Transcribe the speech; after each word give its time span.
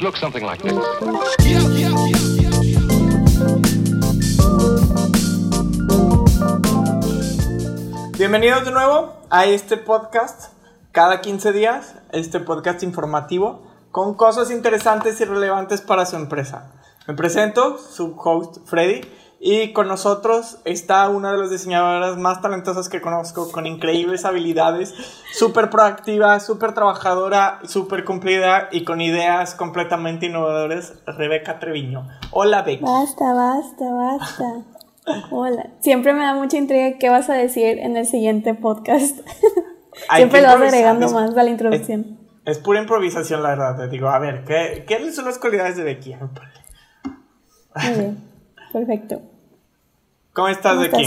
Looks 0.00 0.18
something 0.18 0.42
like 0.42 0.62
this. 0.62 0.72
Bienvenidos 8.16 8.64
de 8.64 8.70
nuevo 8.70 9.12
a 9.28 9.44
este 9.44 9.76
podcast, 9.76 10.52
cada 10.92 11.20
15 11.20 11.52
días, 11.52 11.96
este 12.12 12.40
podcast 12.40 12.82
informativo 12.82 13.60
con 13.90 14.14
cosas 14.14 14.50
interesantes 14.50 15.20
y 15.20 15.26
relevantes 15.26 15.82
para 15.82 16.06
su 16.06 16.16
empresa. 16.16 16.72
Me 17.06 17.12
presento, 17.12 17.76
su 17.76 18.16
host 18.18 18.58
Freddy, 18.64 19.02
y 19.42 19.72
con 19.72 19.88
nosotros 19.88 20.58
está 20.66 21.08
una 21.08 21.32
de 21.32 21.38
las 21.38 21.50
diseñadoras 21.50 22.18
más 22.18 22.42
talentosas 22.42 22.90
que 22.90 23.00
conozco, 23.00 23.50
con 23.50 23.66
increíbles 23.66 24.26
habilidades, 24.26 24.94
súper 25.32 25.70
proactiva, 25.70 26.38
súper 26.40 26.74
trabajadora, 26.74 27.58
súper 27.64 28.04
cumplida 28.04 28.68
y 28.70 28.84
con 28.84 29.00
ideas 29.00 29.54
completamente 29.54 30.26
innovadoras, 30.26 30.92
Rebeca 31.06 31.58
Treviño. 31.58 32.06
Hola, 32.32 32.60
Becky. 32.60 32.84
Basta, 32.84 33.32
basta, 33.32 33.90
basta. 33.90 34.44
Hola. 35.30 35.70
Siempre 35.80 36.12
me 36.12 36.22
da 36.22 36.34
mucha 36.34 36.58
intriga 36.58 36.98
qué 36.98 37.08
vas 37.08 37.30
a 37.30 37.34
decir 37.34 37.78
en 37.78 37.96
el 37.96 38.04
siguiente 38.04 38.52
podcast. 38.52 39.20
Siempre 40.16 40.42
lo 40.42 40.48
vas 40.48 40.60
agregando 40.60 41.10
más 41.10 41.34
a 41.34 41.42
la 41.42 41.50
introducción. 41.50 42.18
Es, 42.44 42.58
pura 42.58 42.80
improvisación, 42.80 43.42
la 43.42 43.50
verdad. 43.50 43.76
Te 43.78 43.88
digo, 43.88 44.10
a 44.10 44.18
ver, 44.18 44.44
¿qué, 44.44 44.84
¿qué 44.86 45.10
son 45.12 45.24
las 45.24 45.38
cualidades 45.38 45.78
de 45.78 45.84
Becky? 45.84 46.14
Muy 46.14 47.94
bien. 47.94 48.30
Perfecto. 48.72 49.29
¿Cómo 50.32 50.48
estás 50.48 50.78
de 50.78 50.86
aquí? 50.86 51.06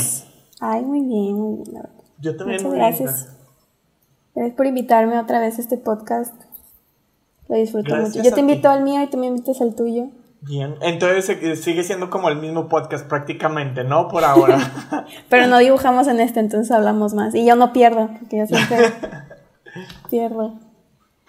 Ay, 0.59 0.81
muy 0.81 1.01
bien, 1.01 1.33
muy 1.33 1.63
bien. 1.63 1.83
Yo 2.19 2.35
también. 2.35 2.61
Muchas 2.63 2.77
gracias. 2.77 3.29
Gracias 4.35 4.55
por 4.55 4.65
invitarme 4.65 5.19
otra 5.19 5.39
vez 5.39 5.57
a 5.57 5.61
este 5.61 5.77
podcast. 5.77 6.33
Lo 7.47 7.55
disfruto 7.55 7.95
mucho. 7.95 8.21
Yo 8.21 8.33
te 8.33 8.39
invito 8.39 8.69
al 8.69 8.83
mío 8.83 9.01
y 9.01 9.07
tú 9.07 9.17
me 9.17 9.27
invitas 9.27 9.61
al 9.61 9.75
tuyo. 9.75 10.07
Bien, 10.41 10.75
entonces 10.81 11.61
sigue 11.61 11.83
siendo 11.83 12.09
como 12.09 12.27
el 12.27 12.35
mismo 12.37 12.67
podcast 12.67 13.07
prácticamente, 13.07 13.85
¿no? 13.85 14.09
Por 14.09 14.25
ahora. 14.25 15.05
Pero 15.29 15.47
no 15.47 15.57
dibujamos 15.59 16.07
en 16.07 16.19
este, 16.19 16.41
entonces 16.41 16.69
hablamos 16.71 17.13
más. 17.13 17.33
Y 17.33 17.45
yo 17.45 17.55
no 17.55 17.71
pierdo, 17.71 18.09
porque 18.19 18.39
yo 18.39 18.47
siempre 18.47 18.91
pierdo. 20.09 20.59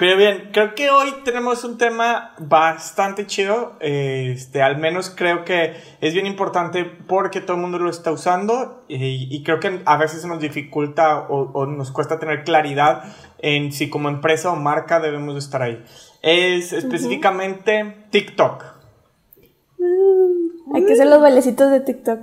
Pero 0.05 0.19
bien, 0.19 0.51
creo 0.53 0.75
que 0.75 0.91
hoy 0.91 1.15
tenemos 1.25 1.65
un 1.65 1.79
tema 1.79 2.35
bastante 2.37 3.27
chido. 3.27 3.73
Este, 3.81 4.61
al 4.61 4.77
menos 4.77 5.09
creo 5.09 5.47
que 5.47 5.77
es 6.03 6.13
bien 6.13 6.27
importante 6.27 6.85
porque 6.85 7.41
todo 7.41 7.57
el 7.57 7.63
mundo 7.63 7.79
lo 7.79 7.89
está 7.89 8.13
usando 8.13 8.85
y, 8.87 9.43
creo 9.45 9.61
que 9.61 9.81
a 9.87 9.97
veces 9.97 10.27
nos 10.27 10.41
dificulta 10.41 11.21
o, 11.21 11.65
nos 11.65 11.91
cuesta 11.91 12.19
tener 12.19 12.45
claridad 12.45 13.05
en 13.39 13.73
si 13.73 13.89
como 13.89 14.11
empresa 14.11 14.53
o 14.53 14.57
marca 14.57 15.01
debemos 15.01 15.43
estar 15.43 15.63
ahí. 15.63 15.83
Es 16.21 16.75
específicamente 16.75 18.05
TikTok. 18.11 18.63
hay 20.75 20.85
que 20.85 20.93
hacer 20.93 21.07
los 21.07 21.23
bailecitos 21.23 21.71
de 21.71 21.81
TikTok. 21.81 22.21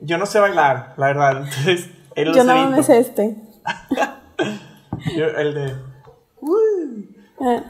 Yo 0.00 0.18
no 0.18 0.26
sé 0.26 0.38
bailar, 0.38 0.92
la 0.98 1.06
verdad. 1.06 1.46
Entonces, 2.14 2.36
Yo 2.36 2.44
no 2.44 2.70
me 2.72 2.82
sé 2.82 2.98
este. 2.98 3.36
Yo, 5.16 5.28
el 5.28 5.54
de... 5.54 5.85
Ah. 7.40 7.62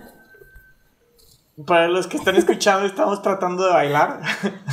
Para 1.67 1.89
los 1.89 2.07
que 2.07 2.19
están 2.19 2.37
escuchando, 2.37 2.87
estamos 2.87 3.23
tratando 3.23 3.65
de 3.65 3.73
bailar. 3.73 4.21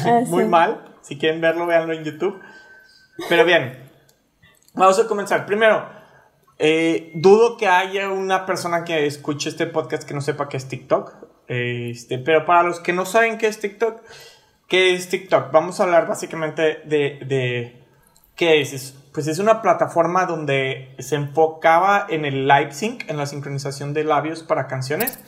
Ah, 0.05 0.21
Muy 0.27 0.45
mal. 0.45 0.97
Si 1.01 1.17
quieren 1.17 1.41
verlo, 1.41 1.65
véanlo 1.65 1.93
en 1.93 2.03
YouTube. 2.03 2.39
Pero 3.29 3.45
bien, 3.45 3.89
vamos 4.73 4.99
a 4.99 5.07
comenzar. 5.07 5.45
Primero, 5.45 5.87
eh, 6.59 7.11
dudo 7.15 7.57
que 7.57 7.67
haya 7.67 8.09
una 8.09 8.45
persona 8.45 8.83
que 8.83 9.05
escuche 9.05 9.49
este 9.49 9.67
podcast 9.67 10.03
que 10.03 10.13
no 10.13 10.21
sepa 10.21 10.49
qué 10.49 10.57
es 10.57 10.67
TikTok. 10.67 11.13
Este, 11.47 12.19
pero 12.19 12.45
para 12.45 12.63
los 12.63 12.79
que 12.79 12.93
no 12.93 13.05
saben 13.05 13.37
qué 13.37 13.47
es 13.47 13.59
TikTok, 13.59 14.01
¿qué 14.67 14.93
es 14.93 15.09
TikTok? 15.09 15.51
Vamos 15.51 15.79
a 15.79 15.83
hablar 15.83 16.07
básicamente 16.07 16.81
de, 16.85 17.19
de 17.25 17.83
qué 18.35 18.61
es 18.61 18.95
pues 19.13 19.27
es 19.27 19.39
una 19.39 19.61
plataforma 19.61 20.25
donde 20.25 20.95
se 20.99 21.15
enfocaba 21.15 22.05
en 22.09 22.25
el 22.25 22.47
lip 22.47 22.71
sync, 22.71 23.09
en 23.09 23.17
la 23.17 23.27
sincronización 23.27 23.93
de 23.93 24.03
labios 24.03 24.41
para 24.41 24.67
canciones, 24.67 25.19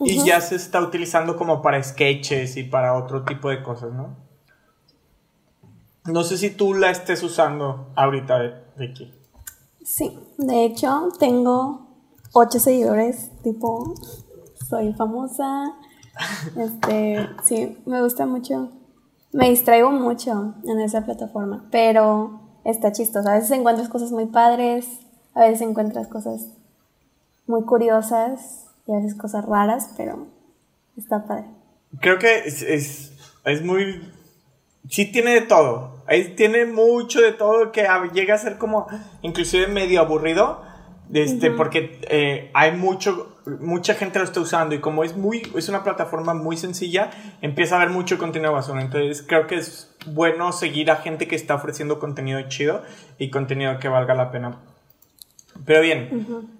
y 0.00 0.24
ya 0.24 0.40
se 0.40 0.54
está 0.56 0.80
utilizando 0.80 1.36
como 1.36 1.60
para 1.60 1.82
sketches 1.82 2.56
y 2.56 2.64
para 2.64 2.94
otro 2.94 3.24
tipo 3.24 3.50
de 3.50 3.62
cosas, 3.62 3.92
¿no? 3.92 4.16
No 6.06 6.24
sé 6.24 6.38
si 6.38 6.50
tú 6.50 6.72
la 6.72 6.90
estés 6.90 7.22
usando 7.22 7.92
ahorita, 7.94 8.64
Vicky. 8.76 9.12
Sí, 9.84 10.18
de 10.38 10.64
hecho 10.64 11.08
tengo 11.18 11.86
ocho 12.32 12.58
seguidores, 12.58 13.30
tipo, 13.42 13.94
soy 14.68 14.94
famosa, 14.94 15.74
este, 16.56 17.28
sí, 17.44 17.78
me 17.84 18.00
gusta 18.00 18.24
mucho, 18.24 18.70
me 19.32 19.50
distraigo 19.50 19.90
mucho 19.90 20.54
en 20.64 20.80
esa 20.80 21.04
plataforma, 21.04 21.66
pero 21.70 22.47
está 22.70 22.92
chistoso. 22.92 23.28
A 23.28 23.34
veces 23.34 23.50
encuentras 23.50 23.88
cosas 23.88 24.12
muy 24.12 24.26
padres, 24.26 24.86
a 25.34 25.40
veces 25.40 25.62
encuentras 25.62 26.06
cosas 26.08 26.48
muy 27.46 27.62
curiosas 27.64 28.66
y 28.86 28.92
a 28.92 28.96
veces 28.96 29.14
cosas 29.14 29.44
raras, 29.44 29.90
pero 29.96 30.26
está 30.96 31.24
padre. 31.26 31.44
Creo 32.00 32.18
que 32.18 32.40
es, 32.40 32.62
es, 33.44 33.62
muy... 33.62 34.12
Sí 34.88 35.10
tiene 35.10 35.32
de 35.32 35.40
todo. 35.42 36.02
Ahí 36.06 36.34
tiene 36.34 36.64
mucho 36.66 37.20
de 37.20 37.32
todo 37.32 37.72
que 37.72 37.86
llega 38.12 38.34
a 38.34 38.38
ser 38.38 38.58
como 38.58 38.86
inclusive 39.22 39.66
medio 39.66 40.00
aburrido. 40.00 40.62
Este, 41.12 41.50
Porque 41.50 42.00
eh, 42.10 42.50
hay 42.52 42.72
mucho, 42.72 43.38
mucha 43.60 43.94
gente 43.94 44.18
lo 44.18 44.24
está 44.24 44.40
usando 44.40 44.74
y 44.74 44.80
como 44.80 45.04
es 45.04 45.16
muy, 45.16 45.50
es 45.56 45.68
una 45.68 45.82
plataforma 45.82 46.34
muy 46.34 46.56
sencilla, 46.56 47.10
empieza 47.40 47.76
a 47.76 47.82
haber 47.82 47.90
mucho 47.90 48.18
contenido 48.18 48.52
basura. 48.52 48.82
Entonces 48.82 49.24
creo 49.26 49.46
que 49.46 49.56
es 49.56 49.94
bueno 50.06 50.52
seguir 50.52 50.90
a 50.90 50.96
gente 50.96 51.26
que 51.26 51.36
está 51.36 51.54
ofreciendo 51.54 51.98
contenido 51.98 52.40
chido 52.48 52.82
y 53.18 53.30
contenido 53.30 53.78
que 53.78 53.88
valga 53.88 54.14
la 54.14 54.30
pena. 54.30 54.58
Pero 55.64 55.80
bien, 55.80 56.50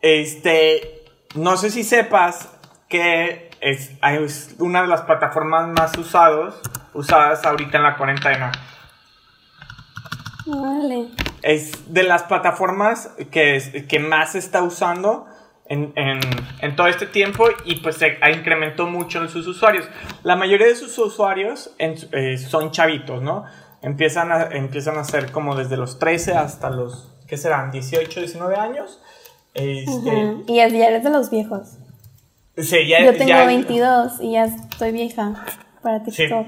este, 0.00 1.04
no 1.34 1.56
sé 1.56 1.70
si 1.70 1.84
sepas 1.84 2.48
que 2.88 3.50
es, 3.60 3.92
es, 4.02 4.56
una 4.58 4.82
de 4.82 4.88
las 4.88 5.02
plataformas 5.02 5.68
más 5.68 5.96
usados, 5.98 6.58
usadas 6.94 7.44
ahorita 7.44 7.76
en 7.76 7.82
la 7.82 7.96
cuarentena. 7.96 8.52
Vale. 10.46 11.27
Es 11.42 11.92
de 11.92 12.02
las 12.02 12.24
plataformas 12.24 13.10
que, 13.30 13.86
que 13.88 13.98
más 13.98 14.32
se 14.32 14.38
está 14.38 14.62
usando 14.62 15.26
en, 15.66 15.92
en, 15.96 16.20
en, 16.60 16.76
todo 16.76 16.86
este 16.86 17.06
tiempo 17.06 17.46
y 17.64 17.76
pues 17.76 17.96
se 17.96 18.18
ha 18.20 18.30
incrementado 18.30 18.88
mucho 18.88 19.20
en 19.20 19.28
sus 19.28 19.46
usuarios. 19.46 19.86
La 20.22 20.36
mayoría 20.36 20.66
de 20.66 20.74
sus 20.74 20.96
usuarios 20.98 21.70
eh, 21.78 22.38
son 22.38 22.70
chavitos, 22.70 23.22
¿no? 23.22 23.44
Empiezan 23.82 24.32
a, 24.32 24.44
empiezan 24.44 24.96
a 24.96 25.04
ser 25.04 25.30
como 25.30 25.54
desde 25.54 25.76
los 25.76 25.98
13 25.98 26.32
hasta 26.32 26.70
los, 26.70 27.12
¿qué 27.26 27.36
serán? 27.36 27.70
18, 27.70 28.20
19 28.20 28.56
años. 28.56 29.00
Este, 29.54 30.36
Y 30.46 30.56
ya 30.56 30.66
eres 30.66 31.04
de 31.04 31.10
los 31.10 31.30
viejos. 31.30 31.78
Sí, 32.56 32.88
ya, 32.88 33.04
Yo 33.04 33.16
tengo 33.16 33.46
22 33.46 34.20
y 34.20 34.32
ya 34.32 34.46
estoy 34.46 34.90
vieja 34.90 35.44
para 35.82 36.02
TikTok. 36.02 36.46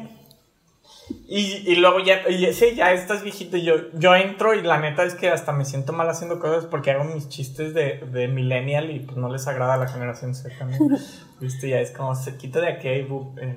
Y, 1.33 1.63
y 1.65 1.77
luego 1.77 2.01
ya, 2.01 2.25
sí, 2.53 2.75
ya 2.75 2.93
estás 2.93 3.23
viejito. 3.23 3.57
Yo, 3.57 3.93
yo 3.93 4.17
entro 4.17 4.53
y 4.53 4.63
la 4.63 4.81
neta 4.81 5.05
es 5.05 5.15
que 5.15 5.31
hasta 5.31 5.53
me 5.53 5.65
siento 5.65 5.93
mal 5.93 6.11
haciendo 6.11 6.41
cosas 6.41 6.65
porque 6.65 6.91
hago 6.91 7.05
mis 7.05 7.29
chistes 7.29 7.73
de, 7.73 7.99
de 8.11 8.27
millennial 8.27 8.91
y 8.91 8.99
pues 8.99 9.17
no 9.17 9.29
les 9.29 9.47
agrada 9.47 9.75
a 9.75 9.77
la 9.77 9.87
generación 9.87 10.35
Z 10.35 10.53
también. 10.59 10.99
Viste, 11.41 11.69
ya 11.69 11.79
es 11.79 11.93
como 11.93 12.17
se 12.17 12.37
quita 12.37 12.61
de 12.61 12.73
aquí, 12.73 12.89
eh, 12.89 13.07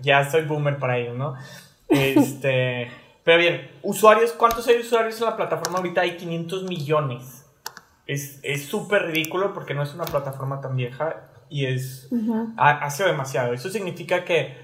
ya 0.04 0.30
soy 0.30 0.44
boomer 0.44 0.78
para 0.78 1.00
ellos, 1.00 1.18
¿no? 1.18 1.34
Este, 1.90 2.92
pero 3.24 3.40
bien, 3.40 3.72
usuarios, 3.82 4.34
¿cuántos 4.34 4.68
hay 4.68 4.78
usuarios 4.78 5.20
en 5.20 5.26
la 5.26 5.36
plataforma 5.36 5.80
ahorita? 5.80 6.02
Hay 6.02 6.16
500 6.18 6.66
millones. 6.66 7.44
Es 8.06 8.68
súper 8.68 9.08
ridículo 9.08 9.52
porque 9.52 9.74
no 9.74 9.82
es 9.82 9.96
una 9.96 10.06
plataforma 10.06 10.62
tan 10.62 10.76
vieja 10.76 11.32
y 11.50 11.66
es, 11.66 12.08
ha, 12.56 12.88
sido 12.92 13.10
demasiado. 13.10 13.52
Eso 13.52 13.70
significa 13.70 14.24
que 14.24 14.56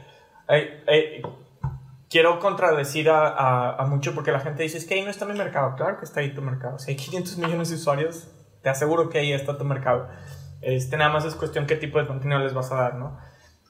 quiero 2.09 2.39
contradecir 2.39 3.09
a, 3.09 3.75
a, 3.75 3.85
mucho 3.85 4.15
porque 4.15 4.31
la 4.31 4.39
gente 4.39 4.63
dice, 4.63 4.77
es 4.77 4.85
que 4.85 4.95
ahí 4.95 5.03
no 5.03 5.11
está 5.11 5.25
mi 5.25 5.38
mercado. 5.38 5.75
Claro 5.75 5.97
que 5.97 6.06
está 6.06 6.21
ahí 6.21 6.33
tu 6.33 6.41
mercado. 6.41 6.79
Si 6.79 6.91
hay 6.91 6.97
500 6.97 7.38
millones 7.38 7.69
de 7.69 7.75
usuarios, 7.75 8.27
te 8.61 8.69
aseguro 8.69 9.09
que 9.09 9.19
ahí 9.19 9.31
está 9.31 9.57
tu 9.57 9.65
mercado. 9.65 10.09
Este, 10.61 10.97
nada 10.97 11.11
más 11.11 11.25
es 11.25 11.35
cuestión 11.35 11.65
qué 11.65 11.75
tipo 11.75 12.00
de 12.00 12.07
contenido 12.07 12.39
les 12.39 12.53
vas 12.53 12.71
a 12.71 12.75
dar, 12.75 12.95
¿no? 12.95 13.17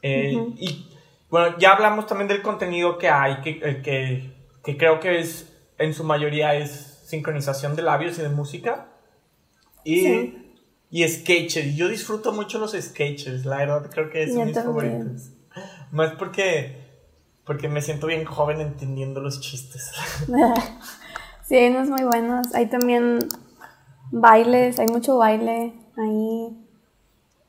Eh, 0.01 0.33
y 0.55 0.89
bueno, 1.29 1.57
ya 1.59 1.73
hablamos 1.73 2.07
también 2.07 2.27
del 2.27 2.41
contenido 2.41 2.97
que 2.97 3.09
hay, 3.09 3.41
que, 3.41 3.59
eh, 3.61 3.81
que, 3.83 4.33
que, 4.63 4.77
creo 4.77 4.99
que 4.99 5.19
es, 5.19 5.55
en 5.77 5.93
su 5.93 6.03
mayoría 6.03 6.55
es 6.55 7.03
sincronización 7.05 7.75
de 7.75 7.83
labios 7.83 8.17
y 8.17 8.21
de 8.21 8.29
música. 8.29 8.87
Y, 9.83 10.55
y 10.89 11.07
sketches. 11.07 11.75
Yo 11.75 11.87
disfruto 11.87 12.31
mucho 12.31 12.57
los 12.57 12.71
sketches, 12.71 13.45
la 13.45 13.57
verdad 13.57 13.89
creo 13.91 14.09
que 14.09 14.27
son 14.31 14.47
mis 14.47 14.55
favoritos. 14.55 15.31
Más 15.91 16.13
porque 16.13 16.78
porque 17.49 17.67
me 17.67 17.81
siento 17.81 18.05
bien 18.05 18.25
joven 18.25 18.61
entendiendo 18.61 19.21
los 19.21 19.41
chistes. 19.41 19.91
sí, 21.47 21.67
unos 21.67 21.89
muy 21.89 22.03
buenos. 22.03 22.53
Hay 22.53 22.67
también 22.67 23.17
bailes, 24.11 24.79
hay 24.79 24.85
mucho 24.85 25.17
baile 25.17 25.73
ahí. 25.97 26.55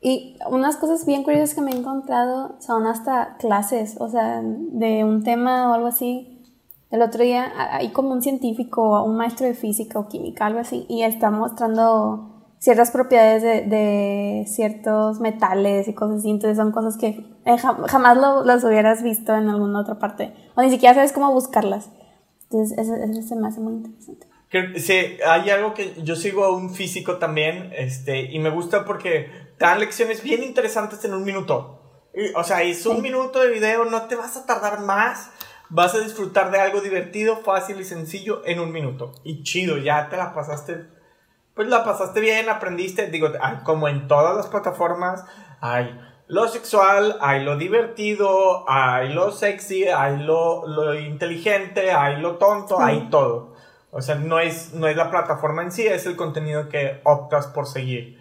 Y 0.00 0.38
unas 0.48 0.78
cosas 0.78 1.04
bien 1.04 1.22
curiosas 1.22 1.54
que 1.54 1.60
me 1.60 1.72
he 1.72 1.76
encontrado 1.76 2.56
son 2.60 2.86
hasta 2.86 3.36
clases, 3.36 3.96
o 4.00 4.08
sea, 4.08 4.40
de 4.42 5.04
un 5.04 5.22
tema 5.22 5.70
o 5.70 5.74
algo 5.74 5.88
así. 5.88 6.46
El 6.90 7.02
otro 7.02 7.22
día 7.22 7.52
hay 7.70 7.92
como 7.92 8.12
un 8.12 8.22
científico, 8.22 9.04
un 9.04 9.18
maestro 9.18 9.46
de 9.48 9.52
física 9.52 9.98
o 9.98 10.08
química, 10.08 10.46
algo 10.46 10.60
así, 10.60 10.86
y 10.88 11.02
está 11.02 11.30
mostrando 11.30 12.39
ciertas 12.60 12.90
propiedades 12.92 13.42
de, 13.42 14.44
ciertos 14.46 15.18
metales 15.18 15.88
y 15.88 15.94
cosas 15.94 16.18
así. 16.18 16.30
Entonces 16.30 16.56
son 16.56 16.70
cosas 16.70 16.96
que 16.96 17.26
eh, 17.46 17.56
jamás 17.58 18.16
lo, 18.16 18.44
las 18.44 18.62
hubieras 18.62 19.02
visto 19.02 19.34
en 19.34 19.48
alguna 19.48 19.80
otra 19.80 19.98
parte. 19.98 20.32
O 20.54 20.62
ni 20.62 20.70
siquiera 20.70 20.94
sabes 20.94 21.12
cómo 21.12 21.32
buscarlas. 21.32 21.90
Entonces 22.44 22.78
eso, 22.78 22.94
eso 22.94 23.22
se 23.22 23.36
me 23.36 23.48
hace 23.48 23.60
muy 23.60 23.72
interesante. 23.72 24.28
Sí, 24.78 25.18
hay 25.24 25.48
algo 25.50 25.74
que 25.74 25.94
yo 26.02 26.16
sigo 26.16 26.44
a 26.44 26.52
un 26.52 26.74
físico 26.74 27.18
también, 27.18 27.72
este, 27.76 28.22
y 28.22 28.38
me 28.40 28.50
gusta 28.50 28.84
porque 28.84 29.30
dan 29.60 29.78
lecciones 29.78 30.24
bien 30.24 30.42
interesantes 30.42 31.04
en 31.04 31.14
un 31.14 31.22
minuto. 31.24 31.76
o 32.34 32.42
sea, 32.42 32.62
es 32.62 32.84
un 32.84 33.00
minuto 33.00 33.38
de 33.38 33.50
video, 33.50 33.84
no 33.84 34.08
te 34.08 34.16
vas 34.16 34.36
a 34.36 34.46
tardar 34.46 34.80
más, 34.80 35.30
vas 35.68 35.94
a 35.94 36.00
disfrutar 36.00 36.50
de 36.50 36.58
algo 36.58 36.80
divertido, 36.80 37.36
fácil 37.36 37.80
y 37.80 37.84
sencillo 37.84 38.42
en 38.44 38.58
un 38.58 38.72
minuto. 38.72 39.12
Y 39.22 39.44
chido, 39.44 39.78
ya 39.78 40.08
te 40.08 40.16
la 40.16 40.34
pasaste, 40.34 40.88
pues 41.54 41.68
la 41.68 41.84
pasaste 41.84 42.20
bien, 42.20 42.48
aprendiste, 42.48 43.08
digo, 43.08 43.28
como 43.64 43.88
en 43.88 44.08
todas 44.08 44.36
las 44.36 44.46
plataformas, 44.46 45.24
hay 45.60 45.98
lo 46.26 46.46
sexual, 46.48 47.16
hay 47.20 47.44
lo 47.44 47.56
divertido, 47.56 48.64
hay 48.68 49.12
lo 49.12 49.32
sexy, 49.32 49.88
hay 49.88 50.18
lo, 50.18 50.66
lo 50.66 50.94
inteligente, 50.94 51.90
hay 51.90 52.20
lo 52.20 52.36
tonto, 52.36 52.80
hay 52.80 53.08
todo. 53.10 53.54
O 53.90 54.00
sea, 54.00 54.14
no 54.14 54.38
es, 54.38 54.72
no 54.72 54.86
es 54.86 54.96
la 54.96 55.10
plataforma 55.10 55.62
en 55.62 55.72
sí, 55.72 55.86
es 55.86 56.06
el 56.06 56.16
contenido 56.16 56.68
que 56.68 57.00
optas 57.04 57.48
por 57.48 57.66
seguir. 57.66 58.18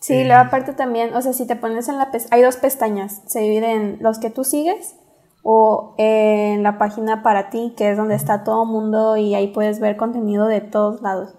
Sí, 0.00 0.14
eh, 0.14 0.24
luego 0.24 0.42
aparte 0.42 0.72
también, 0.72 1.14
o 1.14 1.22
sea, 1.22 1.32
si 1.32 1.46
te 1.46 1.54
pones 1.56 1.88
en 1.88 1.98
la... 1.98 2.10
Hay 2.32 2.42
dos 2.42 2.56
pestañas, 2.56 3.22
se 3.26 3.40
dividen 3.40 3.98
los 4.00 4.18
que 4.18 4.30
tú 4.30 4.42
sigues 4.42 4.96
o 5.42 5.94
en 5.98 6.62
la 6.62 6.78
página 6.78 7.22
para 7.22 7.50
ti, 7.50 7.74
que 7.76 7.90
es 7.90 7.96
donde 7.96 8.14
está 8.14 8.42
todo 8.42 8.64
mundo 8.64 9.16
y 9.16 9.34
ahí 9.34 9.48
puedes 9.48 9.78
ver 9.80 9.96
contenido 9.96 10.46
de 10.46 10.60
todos 10.60 11.00
lados. 11.00 11.34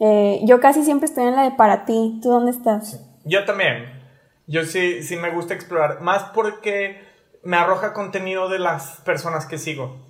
Eh, 0.00 0.40
yo 0.44 0.60
casi 0.60 0.84
siempre 0.84 1.06
estoy 1.06 1.24
en 1.24 1.36
la 1.36 1.42
de 1.42 1.52
para 1.52 1.84
ti. 1.84 2.18
¿Tú 2.22 2.30
dónde 2.30 2.50
estás? 2.50 3.04
Yo 3.24 3.44
también. 3.44 3.98
Yo 4.46 4.64
sí, 4.64 5.02
sí 5.02 5.16
me 5.16 5.30
gusta 5.30 5.54
explorar. 5.54 6.00
Más 6.00 6.24
porque 6.34 7.02
me 7.42 7.56
arroja 7.56 7.92
contenido 7.92 8.48
de 8.48 8.58
las 8.58 9.00
personas 9.02 9.46
que 9.46 9.58
sigo. 9.58 10.08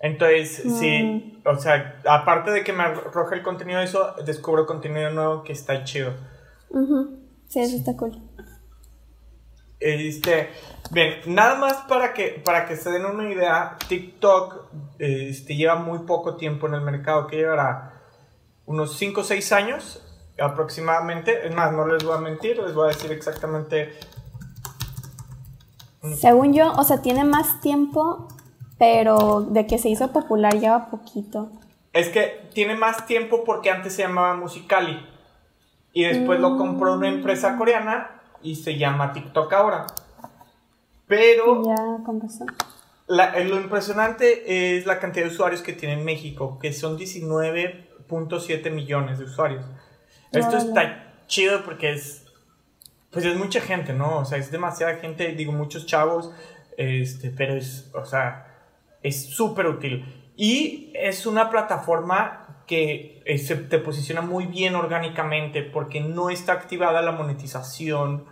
Entonces, 0.00 0.62
sí, 0.78 1.02
mm. 1.02 1.48
o 1.48 1.56
sea, 1.56 2.00
aparte 2.06 2.50
de 2.50 2.62
que 2.62 2.72
me 2.72 2.82
arroja 2.82 3.34
el 3.34 3.42
contenido 3.42 3.78
de 3.78 3.86
eso, 3.86 4.14
descubro 4.26 4.66
contenido 4.66 5.10
nuevo 5.10 5.42
que 5.42 5.52
está 5.52 5.82
chido. 5.84 6.12
Sí, 7.48 7.60
eso 7.60 7.76
está 7.76 7.96
cool. 7.96 8.20
Este, 9.80 10.50
bien, 10.90 11.20
nada 11.26 11.56
más 11.56 11.74
para 11.88 12.12
que, 12.14 12.42
para 12.44 12.66
que 12.66 12.76
se 12.76 12.90
den 12.90 13.04
una 13.06 13.30
idea, 13.30 13.76
TikTok 13.88 14.72
este, 14.98 15.56
lleva 15.56 15.76
muy 15.76 16.00
poco 16.00 16.36
tiempo 16.36 16.66
en 16.66 16.74
el 16.74 16.80
mercado, 16.80 17.26
que 17.26 17.36
llevará 17.36 17.93
unos 18.66 18.96
5 18.96 19.20
o 19.20 19.24
6 19.24 19.52
años 19.52 20.02
aproximadamente. 20.38 21.46
Es 21.46 21.54
más, 21.54 21.72
no 21.72 21.86
les 21.86 22.04
voy 22.04 22.16
a 22.16 22.20
mentir, 22.20 22.58
les 22.58 22.74
voy 22.74 22.86
a 22.86 22.94
decir 22.94 23.12
exactamente. 23.12 23.92
Según 26.16 26.52
yo, 26.52 26.72
o 26.72 26.84
sea, 26.84 27.00
tiene 27.00 27.24
más 27.24 27.60
tiempo 27.60 28.28
pero 28.78 29.42
de 29.42 29.66
que 29.66 29.78
se 29.78 29.88
hizo 29.88 30.12
popular 30.12 30.58
lleva 30.58 30.90
poquito. 30.90 31.50
Es 31.92 32.08
que 32.08 32.48
tiene 32.52 32.76
más 32.76 33.06
tiempo 33.06 33.44
porque 33.44 33.70
antes 33.70 33.94
se 33.94 34.02
llamaba 34.02 34.34
Musicali 34.34 35.06
y 35.92 36.04
después 36.04 36.40
lo 36.40 36.58
compró 36.58 36.94
una 36.94 37.08
empresa 37.08 37.52
mm. 37.52 37.58
coreana 37.58 38.10
y 38.42 38.56
se 38.56 38.76
llama 38.76 39.12
TikTok 39.12 39.52
ahora. 39.52 39.86
Pero 41.06 41.64
ya, 41.64 42.04
con 42.04 42.20
razón. 42.20 42.48
Eh, 43.08 43.44
lo 43.44 43.56
impresionante 43.60 44.76
es 44.76 44.86
la 44.86 44.98
cantidad 44.98 45.26
de 45.26 45.32
usuarios 45.32 45.62
que 45.62 45.72
tiene 45.72 45.94
en 45.94 46.04
México, 46.04 46.58
que 46.60 46.72
son 46.72 46.96
19.7 48.08 48.70
millones 48.70 49.18
de 49.18 49.24
usuarios. 49.24 49.64
Esto 50.32 50.56
está 50.56 51.12
chido 51.26 51.64
porque 51.64 51.92
es, 51.92 52.26
pues 53.10 53.24
es 53.24 53.36
mucha 53.36 53.60
gente, 53.60 53.92
¿no? 53.92 54.18
O 54.18 54.24
sea, 54.24 54.38
es 54.38 54.50
demasiada 54.50 54.96
gente, 54.96 55.32
digo, 55.32 55.52
muchos 55.52 55.86
chavos, 55.86 56.32
este, 56.76 57.30
pero 57.30 57.54
es, 57.54 57.90
o 57.94 58.04
sea, 58.04 58.46
es 59.02 59.26
súper 59.26 59.66
útil. 59.66 60.04
Y 60.36 60.92
es 60.94 61.26
una 61.26 61.50
plataforma 61.50 62.62
que 62.66 63.22
eh, 63.24 63.38
se 63.38 63.56
te 63.56 63.78
posiciona 63.78 64.22
muy 64.22 64.46
bien 64.46 64.74
orgánicamente 64.74 65.62
porque 65.62 66.00
no 66.00 66.30
está 66.30 66.54
activada 66.54 67.02
la 67.02 67.12
monetización 67.12 68.24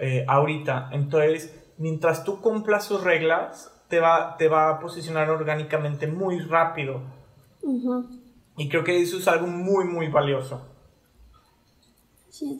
eh, 0.00 0.24
ahorita. 0.28 0.90
Entonces, 0.92 1.54
mientras 1.78 2.24
tú 2.24 2.40
cumplas 2.40 2.84
sus 2.84 3.02
reglas, 3.02 3.72
te 3.88 4.00
va, 4.00 4.36
te 4.36 4.48
va 4.48 4.70
a 4.70 4.78
posicionar 4.80 5.30
orgánicamente 5.30 6.06
muy 6.06 6.40
rápido. 6.40 7.02
Y 8.60 8.68
creo 8.68 8.84
que 8.84 9.00
eso 9.00 9.18
es 9.18 9.26
algo 9.26 9.46
muy, 9.46 9.84
muy 9.84 10.08
valioso. 10.08 10.60
Sí. 12.28 12.58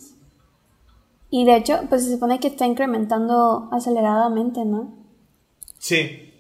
Y 1.30 1.44
de 1.44 1.56
hecho, 1.56 1.80
pues 1.88 2.04
se 2.04 2.12
supone 2.12 2.40
que 2.40 2.48
está 2.48 2.66
incrementando 2.66 3.68
aceleradamente, 3.70 4.64
¿no? 4.64 4.94
Sí, 5.78 6.30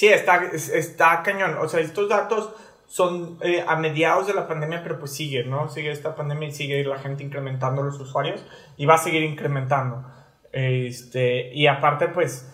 Sí, 0.00 0.08
está, 0.08 0.40
está 0.54 1.22
cañón. 1.22 1.58
O 1.60 1.68
sea, 1.68 1.80
estos 1.80 2.08
datos 2.08 2.50
son 2.86 3.36
eh, 3.42 3.62
a 3.66 3.76
mediados 3.76 4.26
de 4.26 4.32
la 4.32 4.48
pandemia, 4.48 4.82
pero 4.82 4.98
pues 4.98 5.12
sigue, 5.12 5.44
¿no? 5.44 5.68
Sigue 5.68 5.90
esta 5.90 6.14
pandemia 6.14 6.48
y 6.48 6.52
sigue 6.52 6.82
la 6.84 6.98
gente 6.98 7.22
incrementando 7.22 7.82
los 7.82 8.00
usuarios 8.00 8.42
y 8.78 8.86
va 8.86 8.94
a 8.94 8.98
seguir 8.98 9.22
incrementando. 9.22 10.04
Este, 10.52 11.52
y 11.52 11.66
aparte, 11.66 12.08
pues, 12.08 12.50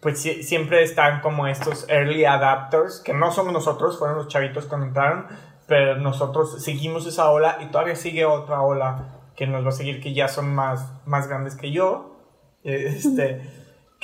pues 0.00 0.20
siempre 0.20 0.82
están 0.82 1.20
como 1.20 1.46
estos 1.46 1.86
early 1.90 2.24
adapters, 2.24 3.00
que 3.00 3.12
no 3.12 3.30
somos 3.30 3.52
nosotros, 3.52 3.98
fueron 3.98 4.16
los 4.16 4.28
chavitos 4.28 4.64
cuando 4.64 4.86
entraron, 4.86 5.26
pero 5.66 5.96
nosotros 5.96 6.62
seguimos 6.62 7.06
esa 7.06 7.30
ola 7.30 7.58
y 7.60 7.66
todavía 7.66 7.96
sigue 7.96 8.24
otra 8.24 8.62
ola 8.62 9.20
que 9.36 9.46
nos 9.46 9.64
va 9.64 9.70
a 9.70 9.72
seguir, 9.72 10.00
que 10.00 10.14
ya 10.14 10.28
son 10.28 10.54
más, 10.54 10.92
más 11.06 11.28
grandes 11.28 11.56
que 11.56 11.70
yo. 11.70 12.10
Este 12.64 13.42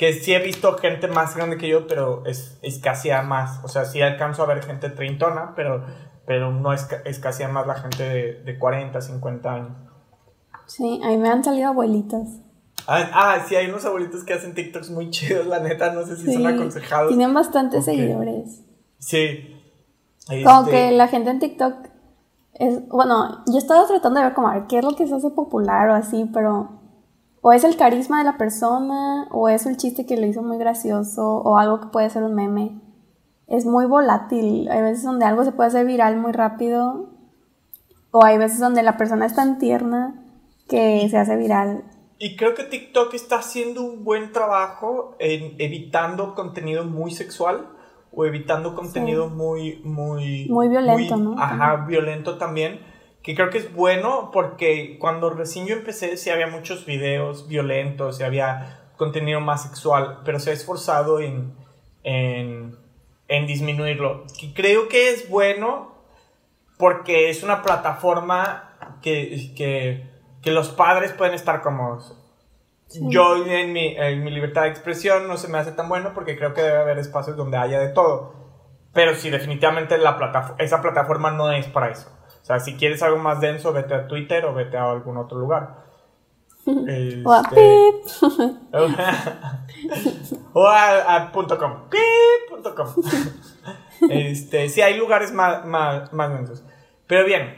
que 0.01 0.13
sí 0.13 0.33
he 0.33 0.39
visto 0.39 0.75
gente 0.79 1.07
más 1.07 1.35
grande 1.35 1.57
que 1.57 1.69
yo, 1.69 1.85
pero 1.85 2.25
es, 2.25 2.57
escasea 2.63 3.21
más. 3.21 3.63
O 3.63 3.67
sea, 3.67 3.85
sí 3.85 4.01
alcanzo 4.01 4.41
a 4.41 4.47
ver 4.47 4.63
gente 4.63 4.89
treintona, 4.89 5.53
pero, 5.55 5.85
pero 6.25 6.51
no 6.51 6.73
es, 6.73 6.87
escasea 7.05 7.49
más 7.49 7.67
la 7.67 7.75
gente 7.75 8.01
de, 8.01 8.33
de 8.41 8.57
40, 8.57 8.99
50 8.99 9.53
años. 9.53 9.77
Sí, 10.65 10.99
a 11.03 11.09
mí 11.09 11.17
me 11.17 11.29
han 11.29 11.43
salido 11.43 11.67
abuelitas. 11.67 12.27
Ah, 12.87 13.11
ah, 13.13 13.45
sí, 13.47 13.55
hay 13.55 13.67
unos 13.67 13.85
abuelitos 13.85 14.23
que 14.23 14.33
hacen 14.33 14.55
TikToks 14.55 14.89
muy 14.89 15.11
chidos, 15.11 15.45
la 15.45 15.59
neta, 15.59 15.93
no 15.93 16.03
sé 16.03 16.17
si 16.17 16.33
son 16.33 16.47
aconsejados. 16.47 17.09
Tienen 17.09 17.35
bastantes 17.35 17.85
seguidores. 17.85 18.63
Sí. 18.97 19.60
Como 20.27 20.59
este 20.61 20.71
que 20.71 20.91
la 20.91 21.07
gente 21.07 21.29
en 21.29 21.39
TikTok 21.39 21.73
es, 22.53 22.87
bueno, 22.89 23.43
yo 23.47 23.57
estaba 23.57 23.87
tratando 23.87 24.19
de 24.19 24.27
ver 24.27 24.33
como, 24.33 24.47
a 24.47 24.53
ver, 24.53 24.67
qué 24.67 24.79
es 24.79 24.85
lo 24.85 24.95
que 24.95 25.07
se 25.07 25.15
hace 25.15 25.29
popular 25.31 25.89
o 25.89 25.93
así, 25.93 26.29
pero 26.31 26.81
o 27.41 27.51
es 27.51 27.63
el 27.63 27.75
carisma 27.75 28.19
de 28.19 28.25
la 28.25 28.37
persona, 28.37 29.27
o 29.31 29.49
es 29.49 29.65
el 29.65 29.77
chiste 29.77 30.05
que 30.05 30.15
lo 30.15 30.27
hizo 30.27 30.43
muy 30.43 30.57
gracioso, 30.57 31.37
o 31.37 31.57
algo 31.57 31.79
que 31.81 31.87
puede 31.87 32.09
ser 32.11 32.23
un 32.23 32.35
meme. 32.35 32.79
Es 33.47 33.65
muy 33.65 33.85
volátil. 33.85 34.69
Hay 34.69 34.81
veces 34.83 35.03
donde 35.03 35.25
algo 35.25 35.43
se 35.43 35.51
puede 35.51 35.69
hacer 35.69 35.85
viral 35.85 36.17
muy 36.17 36.33
rápido, 36.33 37.09
o 38.11 38.23
hay 38.23 38.37
veces 38.37 38.59
donde 38.59 38.83
la 38.83 38.95
persona 38.95 39.25
es 39.25 39.33
tan 39.33 39.57
tierna 39.57 40.23
que 40.69 41.07
se 41.09 41.17
hace 41.17 41.35
viral. 41.35 41.83
Y 42.19 42.35
creo 42.35 42.53
que 42.53 42.63
TikTok 42.63 43.11
está 43.15 43.37
haciendo 43.37 43.81
un 43.81 44.03
buen 44.03 44.31
trabajo 44.31 45.15
en 45.17 45.55
evitando 45.57 46.35
contenido 46.35 46.85
muy 46.85 47.09
sexual 47.09 47.67
o 48.13 48.25
evitando 48.25 48.75
contenido 48.75 49.27
muy, 49.27 49.81
muy... 49.83 50.47
Muy 50.49 50.67
violento, 50.67 51.17
¿no? 51.17 51.41
Ajá, 51.41 51.85
violento 51.87 52.37
también 52.37 52.79
que 53.23 53.35
creo 53.35 53.49
que 53.49 53.59
es 53.59 53.73
bueno 53.73 54.31
porque 54.33 54.97
cuando 54.99 55.29
recién 55.29 55.67
yo 55.67 55.75
empecé 55.75 56.17
sí 56.17 56.29
había 56.29 56.47
muchos 56.47 56.85
videos 56.85 57.47
violentos 57.47 58.19
y 58.19 58.23
había 58.23 58.79
contenido 58.97 59.39
más 59.39 59.63
sexual, 59.63 60.19
pero 60.25 60.39
se 60.39 60.51
ha 60.51 60.53
esforzado 60.53 61.19
en, 61.19 61.55
en, 62.03 62.77
en 63.27 63.47
disminuirlo. 63.47 64.25
Y 64.39 64.53
creo 64.53 64.87
que 64.87 65.09
es 65.09 65.29
bueno 65.29 65.91
porque 66.77 67.29
es 67.29 67.43
una 67.43 67.61
plataforma 67.61 68.97
que, 69.01 69.53
que, 69.55 70.09
que 70.41 70.51
los 70.51 70.69
padres 70.69 71.13
pueden 71.13 71.35
estar 71.35 71.61
cómodos. 71.61 72.17
Yo 72.99 73.45
en 73.45 73.73
mi, 73.73 73.95
en 73.97 74.23
mi 74.23 74.31
libertad 74.31 74.63
de 74.63 74.69
expresión 74.69 75.27
no 75.27 75.37
se 75.37 75.47
me 75.47 75.57
hace 75.57 75.71
tan 75.71 75.87
bueno 75.87 76.11
porque 76.13 76.37
creo 76.37 76.53
que 76.53 76.61
debe 76.61 76.79
haber 76.79 76.97
espacios 76.97 77.37
donde 77.37 77.57
haya 77.57 77.79
de 77.79 77.89
todo. 77.89 78.33
Pero 78.93 79.15
sí, 79.15 79.29
definitivamente 79.29 79.97
la 79.97 80.17
plataforma, 80.17 80.61
esa 80.61 80.81
plataforma 80.81 81.31
no 81.31 81.51
es 81.51 81.67
para 81.67 81.89
eso. 81.89 82.09
O 82.41 82.45
sea, 82.45 82.59
si 82.59 82.75
quieres 82.75 83.01
algo 83.03 83.17
más 83.17 83.39
denso, 83.39 83.71
vete 83.71 83.93
a 83.93 84.07
Twitter 84.07 84.45
o 84.45 84.53
vete 84.53 84.77
a 84.77 84.91
algún 84.91 85.17
otro 85.17 85.37
lugar. 85.39 85.85
Este, 86.65 87.23
o 87.25 87.31
a 87.31 87.43
Pip. 87.43 87.95
o 90.53 90.67
a, 90.67 91.31
.com. 91.31 91.89
Este, 94.09 94.67
sí, 94.69 94.81
hay 94.81 94.97
lugares 94.97 95.31
más, 95.31 95.63
más, 95.63 96.11
más 96.11 96.33
densos. 96.33 96.63
Pero 97.05 97.23
bien, 97.23 97.55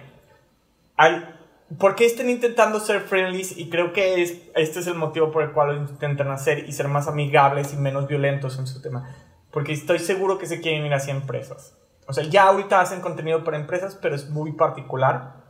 al, 0.98 1.40
¿por 1.80 1.96
qué 1.96 2.06
estén 2.06 2.30
intentando 2.30 2.80
ser 2.80 3.02
friendly? 3.02 3.46
Y 3.56 3.70
creo 3.70 3.94
que 3.94 4.22
es, 4.22 4.42
este 4.56 4.80
es 4.80 4.88
el 4.88 4.96
motivo 4.96 5.32
por 5.32 5.44
el 5.44 5.52
cual 5.52 5.76
lo 5.76 5.90
intentan 5.90 6.30
hacer 6.32 6.68
y 6.68 6.72
ser 6.72 6.88
más 6.88 7.08
amigables 7.08 7.74
y 7.74 7.78
menos 7.78 8.08
violentos 8.08 8.60
en 8.60 8.68
su 8.68 8.82
tema. 8.82 9.16
Porque 9.52 9.74
estoy 9.74 10.00
seguro 10.00 10.38
que 10.38 10.48
se 10.48 10.62
quieren 10.62 10.86
ir 10.86 10.94
hacia 10.94 11.14
empresas. 11.14 11.78
O 12.08 12.14
sea, 12.14 12.24
ya 12.26 12.44
ahorita 12.44 12.82
hacen 12.82 13.02
contenido 13.02 13.44
para 13.44 13.58
empresas, 13.58 13.98
pero 14.02 14.16
es 14.16 14.30
muy 14.30 14.54
particular. 14.54 15.44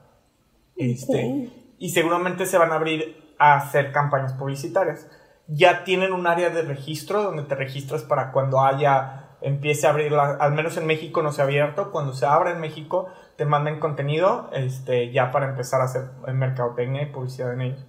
Este, 0.76 1.50
Y 1.80 1.90
seguramente 1.90 2.46
se 2.46 2.58
van 2.58 2.72
a 2.72 2.76
abrir 2.76 3.34
a 3.40 3.56
hacer 3.56 3.92
campañas 3.92 4.34
publicitarias. 4.34 5.08
Ya 5.48 5.84
tienen 5.84 6.14
un 6.14 6.28
área 6.28 6.50
de 6.50 6.62
registro 6.62 7.24
donde 7.24 7.44
te 7.44 7.56
registras 7.56 8.04
para 8.04 8.32
cuando 8.32 8.62
haya, 8.62 9.38
empiece 9.42 9.88
a 9.88 9.90
abrir, 9.90 10.14
al 10.14 10.54
menos 10.54 10.78
en 10.78 10.86
México 10.86 11.22
no 11.22 11.32
se 11.32 11.42
ha 11.42 11.46
abierto, 11.46 11.92
cuando 11.92 12.14
se 12.14 12.26
abra 12.26 12.52
en 12.52 12.62
México 12.62 13.10
te 13.36 13.46
manden 13.46 13.80
contenido 13.80 14.50
este, 14.54 15.12
ya 15.12 15.32
para 15.32 15.50
empezar 15.50 15.82
a 15.82 15.86
hacer 15.86 16.04
mercadotecnia 16.34 17.04
y 17.04 17.06
publicidad 17.08 17.54
en 17.54 17.62
ellos. 17.62 17.86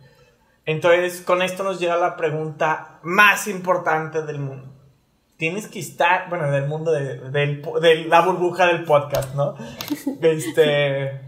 Entonces, 0.66 1.20
con 1.20 1.42
esto 1.42 1.62
nos 1.62 1.78
llega 1.78 1.96
la 1.96 2.16
pregunta 2.16 2.98
más 3.02 3.46
importante 3.48 4.22
del 4.22 4.38
mundo. 4.38 4.72
Tienes 5.36 5.68
que 5.68 5.80
estar, 5.80 6.28
bueno, 6.30 6.50
del 6.50 6.66
mundo 6.66 6.92
de, 6.92 7.30
de 7.30 8.04
la 8.06 8.22
burbuja 8.22 8.66
del 8.66 8.84
podcast, 8.84 9.34
¿no? 9.34 9.56
Este, 10.22 11.20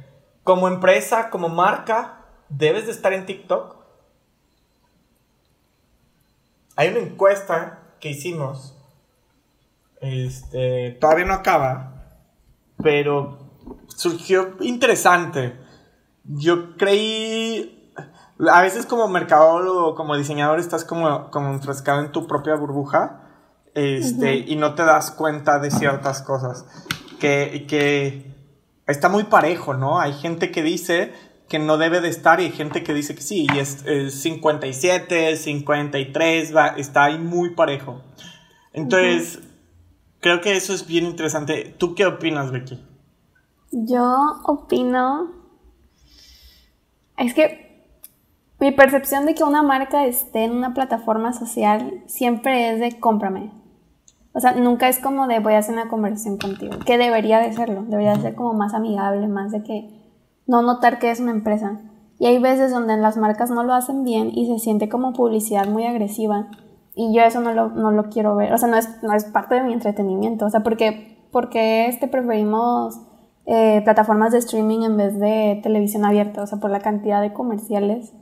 como 0.42 0.68
empresa, 0.68 1.28
como 1.28 1.48
marca, 1.48 2.24
debes 2.48 2.86
de 2.86 2.92
estar 2.92 3.12
en 3.12 3.26
TikTok. 3.26 3.76
Hay 6.76 6.88
una 6.88 7.00
encuesta 7.00 7.80
que 8.00 8.10
hicimos. 8.10 8.74
Este, 10.00 10.96
todavía 11.00 11.24
no 11.24 11.34
acaba, 11.34 12.20
pero 12.82 13.45
surgió 13.96 14.56
interesante. 14.60 15.56
Yo 16.24 16.76
creí, 16.76 17.92
a 18.50 18.62
veces 18.62 18.86
como 18.86 19.08
mercadólogo, 19.08 19.94
como 19.94 20.16
diseñador, 20.16 20.60
estás 20.60 20.84
como, 20.84 21.30
como 21.30 21.52
enfrascado 21.52 22.00
en 22.00 22.12
tu 22.12 22.26
propia 22.26 22.54
burbuja 22.54 23.22
este, 23.74 24.36
y 24.36 24.56
no 24.56 24.74
te 24.74 24.84
das 24.84 25.10
cuenta 25.10 25.58
de 25.58 25.70
ciertas 25.70 26.22
cosas. 26.22 26.66
Que, 27.18 27.64
que 27.68 28.34
está 28.86 29.08
muy 29.08 29.24
parejo, 29.24 29.74
¿no? 29.74 29.98
Hay 29.98 30.12
gente 30.12 30.50
que 30.50 30.62
dice 30.62 31.12
que 31.48 31.58
no 31.58 31.78
debe 31.78 32.00
de 32.00 32.08
estar 32.08 32.40
y 32.40 32.44
hay 32.44 32.52
gente 32.52 32.82
que 32.82 32.92
dice 32.92 33.14
que 33.14 33.22
sí, 33.22 33.46
y 33.52 33.58
es, 33.58 33.84
57, 34.20 35.36
53, 35.36 36.56
va, 36.56 36.68
está 36.68 37.04
ahí 37.04 37.18
muy 37.18 37.50
parejo. 37.50 38.02
Entonces, 38.72 39.38
creo 40.20 40.40
que 40.40 40.56
eso 40.56 40.74
es 40.74 40.86
bien 40.86 41.06
interesante. 41.06 41.74
¿Tú 41.78 41.94
qué 41.94 42.04
opinas, 42.04 42.50
Becky? 42.50 42.82
Yo 43.72 44.16
opino, 44.44 45.30
es 47.18 47.34
que 47.34 47.66
mi 48.58 48.72
percepción 48.72 49.26
de 49.26 49.34
que 49.34 49.44
una 49.44 49.62
marca 49.62 50.06
esté 50.06 50.44
en 50.44 50.52
una 50.52 50.72
plataforma 50.72 51.32
social 51.32 52.02
siempre 52.06 52.70
es 52.70 52.80
de 52.80 52.98
cómprame. 52.98 53.52
O 54.32 54.40
sea, 54.40 54.52
nunca 54.52 54.88
es 54.88 54.98
como 54.98 55.26
de 55.26 55.40
voy 55.40 55.54
a 55.54 55.58
hacer 55.58 55.74
una 55.74 55.88
conversación 55.88 56.38
contigo, 56.38 56.78
que 56.84 56.98
debería 56.98 57.38
de 57.38 57.52
serlo, 57.52 57.82
debería 57.82 58.14
de 58.14 58.20
ser 58.20 58.34
como 58.34 58.52
más 58.52 58.74
amigable, 58.74 59.28
más 59.28 59.50
de 59.50 59.62
que 59.62 59.96
no 60.46 60.62
notar 60.62 60.98
que 60.98 61.10
es 61.10 61.20
una 61.20 61.32
empresa. 61.32 61.80
Y 62.18 62.26
hay 62.26 62.38
veces 62.38 62.70
donde 62.70 62.96
las 62.96 63.16
marcas 63.16 63.50
no 63.50 63.62
lo 63.62 63.74
hacen 63.74 64.04
bien 64.04 64.30
y 64.32 64.46
se 64.46 64.58
siente 64.58 64.88
como 64.88 65.12
publicidad 65.12 65.66
muy 65.66 65.84
agresiva. 65.84 66.48
Y 66.94 67.14
yo 67.14 67.22
eso 67.22 67.40
no 67.40 67.52
lo, 67.52 67.68
no 67.68 67.90
lo 67.90 68.08
quiero 68.08 68.36
ver. 68.36 68.54
O 68.54 68.58
sea, 68.58 68.68
no 68.68 68.76
es, 68.76 69.02
no 69.02 69.12
es 69.12 69.24
parte 69.24 69.56
de 69.56 69.62
mi 69.62 69.74
entretenimiento. 69.74 70.46
O 70.46 70.50
sea, 70.50 70.60
porque, 70.60 71.28
porque 71.30 71.86
este 71.88 72.08
preferimos 72.08 73.00
eh, 73.46 73.80
plataformas 73.84 74.32
de 74.32 74.38
streaming 74.38 74.82
en 74.82 74.96
vez 74.96 75.18
de 75.18 75.60
televisión 75.62 76.04
abierta. 76.04 76.42
O 76.42 76.46
sea, 76.46 76.58
por 76.58 76.70
la 76.70 76.80
cantidad 76.80 77.20
de 77.20 77.32
comerciales 77.32 78.12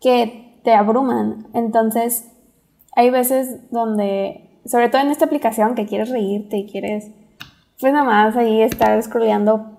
que 0.00 0.60
te 0.64 0.74
abruman. 0.74 1.48
Entonces, 1.54 2.30
hay 2.94 3.10
veces 3.10 3.70
donde 3.70 4.48
sobre 4.68 4.88
todo 4.88 5.02
en 5.02 5.10
esta 5.10 5.24
aplicación 5.24 5.74
que 5.74 5.86
quieres 5.86 6.10
reírte 6.10 6.58
y 6.58 6.66
quieres, 6.66 7.10
pues 7.80 7.92
nada 7.92 8.04
más 8.04 8.36
ahí 8.36 8.60
estar 8.60 9.02
scrolleando 9.02 9.78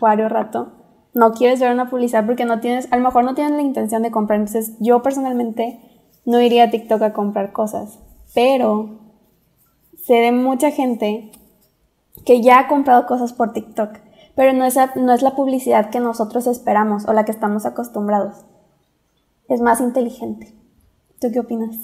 varios 0.00 0.30
rato. 0.30 0.72
No 1.14 1.32
quieres 1.32 1.60
ver 1.60 1.72
una 1.72 1.90
publicidad 1.90 2.24
porque 2.24 2.44
no 2.44 2.60
tienes, 2.60 2.90
a 2.92 2.96
lo 2.96 3.02
mejor 3.02 3.24
no 3.24 3.34
tienes 3.34 3.52
la 3.52 3.62
intención 3.62 4.02
de 4.02 4.10
comprar. 4.10 4.38
Entonces, 4.38 4.76
yo 4.80 5.02
personalmente 5.02 5.80
no 6.24 6.40
iría 6.40 6.64
a 6.64 6.70
TikTok 6.70 7.02
a 7.02 7.12
comprar 7.12 7.52
cosas. 7.52 7.98
Pero 8.34 9.00
sé 10.02 10.14
de 10.14 10.32
mucha 10.32 10.70
gente 10.70 11.32
que 12.24 12.42
ya 12.42 12.60
ha 12.60 12.68
comprado 12.68 13.06
cosas 13.06 13.32
por 13.32 13.52
TikTok. 13.52 13.98
Pero 14.34 14.52
no 14.54 14.64
es, 14.64 14.76
no 14.96 15.12
es 15.12 15.22
la 15.22 15.36
publicidad 15.36 15.90
que 15.90 16.00
nosotros 16.00 16.46
esperamos 16.46 17.06
o 17.06 17.12
la 17.12 17.24
que 17.24 17.32
estamos 17.32 17.66
acostumbrados. 17.66 18.44
Es 19.48 19.60
más 19.60 19.80
inteligente. 19.80 20.54
¿Tú 21.20 21.28
qué 21.32 21.40
opinas? 21.40 21.76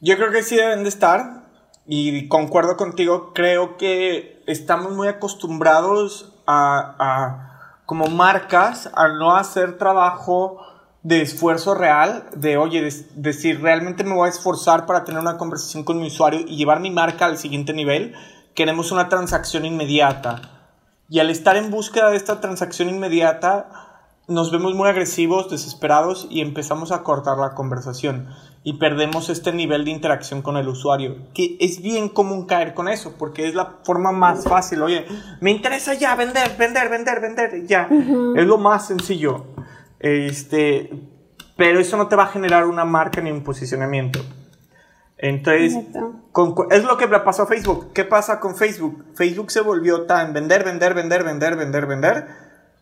Yo 0.00 0.16
creo 0.16 0.30
que 0.30 0.42
sí 0.42 0.56
deben 0.56 0.82
de 0.82 0.88
estar 0.88 1.42
y 1.86 2.28
concuerdo 2.28 2.76
contigo, 2.76 3.32
creo 3.34 3.76
que 3.76 4.42
estamos 4.46 4.92
muy 4.92 5.08
acostumbrados 5.08 6.32
a, 6.46 7.80
como 7.86 8.06
marcas, 8.06 8.90
a 8.94 9.08
no 9.08 9.34
hacer 9.34 9.78
trabajo 9.78 10.58
de 11.02 11.22
esfuerzo 11.22 11.74
real, 11.74 12.28
de, 12.36 12.56
oye, 12.56 12.88
decir, 13.16 13.60
realmente 13.60 14.04
me 14.04 14.14
voy 14.14 14.28
a 14.28 14.30
esforzar 14.30 14.86
para 14.86 15.04
tener 15.04 15.20
una 15.20 15.36
conversación 15.36 15.82
con 15.82 15.98
mi 15.98 16.06
usuario 16.06 16.40
y 16.40 16.56
llevar 16.56 16.80
mi 16.80 16.90
marca 16.90 17.26
al 17.26 17.38
siguiente 17.38 17.72
nivel. 17.72 18.14
Queremos 18.54 18.92
una 18.92 19.08
transacción 19.08 19.64
inmediata. 19.64 20.42
Y 21.08 21.18
al 21.18 21.30
estar 21.30 21.56
en 21.56 21.70
búsqueda 21.70 22.10
de 22.10 22.16
esta 22.16 22.40
transacción 22.40 22.88
inmediata, 22.88 23.68
nos 24.28 24.50
vemos 24.50 24.74
muy 24.74 24.88
agresivos, 24.88 25.50
desesperados 25.50 26.26
y 26.30 26.40
empezamos 26.40 26.92
a 26.92 27.02
cortar 27.02 27.38
la 27.38 27.54
conversación 27.54 28.28
y 28.64 28.74
perdemos 28.74 29.28
este 29.28 29.52
nivel 29.52 29.84
de 29.84 29.90
interacción 29.90 30.42
con 30.42 30.56
el 30.56 30.68
usuario. 30.68 31.16
Que 31.34 31.56
es 31.60 31.82
bien 31.82 32.08
común 32.08 32.46
caer 32.46 32.74
con 32.74 32.88
eso, 32.88 33.14
porque 33.18 33.48
es 33.48 33.54
la 33.54 33.78
forma 33.84 34.12
más 34.12 34.44
fácil. 34.44 34.82
Oye, 34.82 35.06
me 35.40 35.50
interesa 35.50 35.94
ya 35.94 36.14
vender, 36.14 36.56
vender, 36.56 36.88
vender, 36.88 37.20
vender, 37.20 37.66
ya. 37.66 37.88
Es 38.36 38.46
lo 38.46 38.58
más 38.58 38.86
sencillo. 38.86 39.46
Este, 39.98 40.90
pero 41.56 41.80
eso 41.80 41.96
no 41.96 42.08
te 42.08 42.16
va 42.16 42.24
a 42.24 42.28
generar 42.28 42.66
una 42.66 42.84
marca 42.84 43.20
ni 43.20 43.30
un 43.30 43.42
posicionamiento. 43.42 44.20
Entonces, 45.22 45.78
es 46.70 46.84
lo 46.84 46.96
que 46.96 47.06
le 47.06 47.20
pasó 47.20 47.44
a 47.44 47.46
Facebook. 47.46 47.92
¿Qué 47.92 48.04
pasa 48.04 48.40
con 48.40 48.56
Facebook? 48.56 49.04
Facebook 49.14 49.52
se 49.52 49.60
volvió 49.60 50.04
tan 50.04 50.32
vender, 50.32 50.64
vender, 50.64 50.94
vender, 50.94 51.22
vender, 51.22 51.54
vender, 51.54 51.86
vender, 51.86 52.26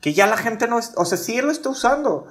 que 0.01 0.15
ya 0.15 0.27
la 0.27 0.39
gente 0.39 0.67
no, 0.67 0.79
es, 0.79 0.95
o 0.97 1.05
sea, 1.05 1.19
sí 1.19 1.39
lo 1.43 1.51
está 1.51 1.69
usando, 1.69 2.27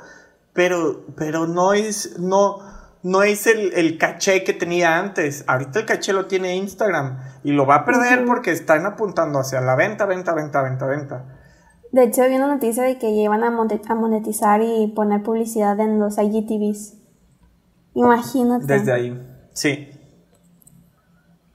pero, 0.52 1.06
pero 1.16 1.46
no 1.46 1.74
es, 1.74 2.18
no, 2.18 2.58
no 3.04 3.22
es 3.22 3.46
el, 3.46 4.00
caché 4.00 4.44
que 4.44 4.54
tenía 4.54 4.98
antes. 4.98 5.44
Ahorita 5.46 5.78
el 5.78 5.86
caché 5.86 6.12
lo 6.12 6.26
tiene 6.26 6.56
Instagram 6.56 7.20
y 7.44 7.52
lo 7.52 7.68
va 7.68 7.76
a 7.76 7.86
perder 7.86 8.26
porque 8.26 8.50
están 8.52 8.88
apuntando 8.88 9.38
hacia 9.38 9.62
la 9.62 9.76
venta, 9.76 10.08
venta, 10.08 10.34
venta, 10.34 10.64
venta, 10.64 10.88
venta. 10.88 11.26
De 11.92 12.06
hecho, 12.06 12.28
vi 12.28 12.36
una 12.36 12.48
noticia 12.48 12.82
de 12.82 12.98
que 12.98 13.14
llevan 13.14 13.44
a 13.44 13.52
monetizar 13.52 14.64
y 14.64 14.88
poner 14.88 15.22
publicidad 15.22 15.80
en 15.80 16.00
los 16.00 16.18
IGTVs. 16.18 16.96
Imagínate. 17.94 18.66
Desde 18.66 18.92
ahí, 18.92 19.50
sí. 19.54 19.90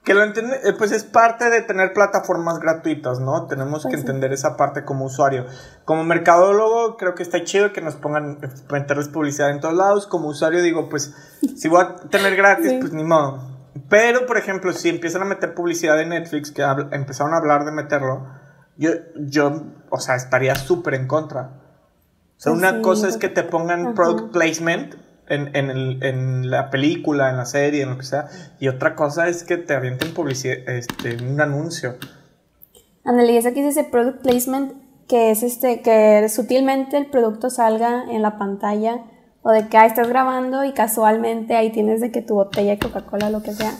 Que 0.05 0.13
lo 0.13 0.23
entiende, 0.23 0.59
eh, 0.63 0.73
pues 0.77 0.91
es 0.91 1.03
parte 1.03 1.49
de 1.49 1.61
tener 1.61 1.91
plataformas 1.91 2.59
gratuitas, 2.59 3.19
¿no? 3.19 3.47
Tenemos 3.47 3.83
que 3.83 3.89
pues 3.89 4.01
entender 4.01 4.31
esa 4.33 4.55
parte 4.55 4.85
como 4.85 5.05
usuario. 5.05 5.47
Como 5.83 6.03
mercadólogo, 6.03 6.95
creo 6.95 7.15
que 7.15 7.23
está 7.23 7.43
chido 7.43 7.73
que 7.73 7.81
nos 7.81 7.95
pongan, 7.95 8.39
meterles 8.71 9.07
publicidad 9.07 9.49
en 9.49 9.59
todos 9.59 9.73
lados. 9.73 10.05
Como 10.05 10.27
usuario, 10.27 10.61
digo, 10.61 10.89
pues, 10.89 11.15
si 11.57 11.67
voy 11.67 11.81
a 11.81 11.95
tener 12.09 12.35
gratis, 12.35 12.75
pues 12.79 12.93
ni 12.93 13.03
modo. 13.03 13.39
Pero, 13.89 14.27
por 14.27 14.37
ejemplo, 14.37 14.71
si 14.73 14.89
empiezan 14.89 15.23
a 15.23 15.25
meter 15.25 15.55
publicidad 15.55 15.99
en 15.99 16.09
Netflix, 16.09 16.51
que 16.51 16.61
empezaron 16.91 17.33
a 17.33 17.37
hablar 17.37 17.65
de 17.65 17.71
meterlo, 17.71 18.27
yo, 18.77 18.91
yo 19.17 19.63
o 19.89 19.99
sea, 19.99 20.15
estaría 20.15 20.55
súper 20.55 20.93
en 20.93 21.07
contra. 21.07 21.41
O 22.37 22.39
sea, 22.39 22.53
pues 22.53 22.63
una 22.63 22.81
cosa 22.81 23.07
es 23.07 23.17
que 23.17 23.29
te 23.29 23.43
pongan 23.43 23.95
product 23.95 24.31
placement 24.31 24.95
en, 25.27 25.55
en, 25.55 25.69
el, 25.69 26.03
en, 26.03 26.49
la 26.49 26.69
película, 26.69 27.29
en 27.29 27.37
la 27.37 27.45
serie, 27.45 27.83
en 27.83 27.89
lo 27.89 27.97
que 27.97 28.05
sea. 28.05 28.27
Y 28.59 28.67
otra 28.67 28.95
cosa 28.95 29.27
es 29.27 29.43
que 29.43 29.57
te 29.57 29.73
avienten 29.73 30.13
publicidad, 30.13 30.57
este, 30.67 31.17
un 31.23 31.39
anuncio. 31.39 31.95
Eso 33.05 33.49
aquí 33.49 33.61
dice 33.61 33.83
product 33.83 34.21
placement, 34.21 34.73
que 35.07 35.31
es 35.31 35.43
este, 35.43 35.81
que 35.81 36.27
sutilmente 36.29 36.97
el 36.97 37.07
producto 37.07 37.49
salga 37.49 38.05
en 38.09 38.21
la 38.21 38.37
pantalla, 38.37 39.03
o 39.43 39.51
de 39.51 39.67
que 39.67 39.77
ahí 39.77 39.87
estás 39.87 40.09
grabando 40.09 40.63
y 40.65 40.73
casualmente 40.73 41.55
ahí 41.55 41.71
tienes 41.71 42.01
de 42.01 42.11
que 42.11 42.23
tu 42.23 42.33
botella 42.33 42.71
de 42.71 42.79
Coca-Cola, 42.79 43.29
lo 43.29 43.43
que 43.43 43.53
sea. 43.53 43.71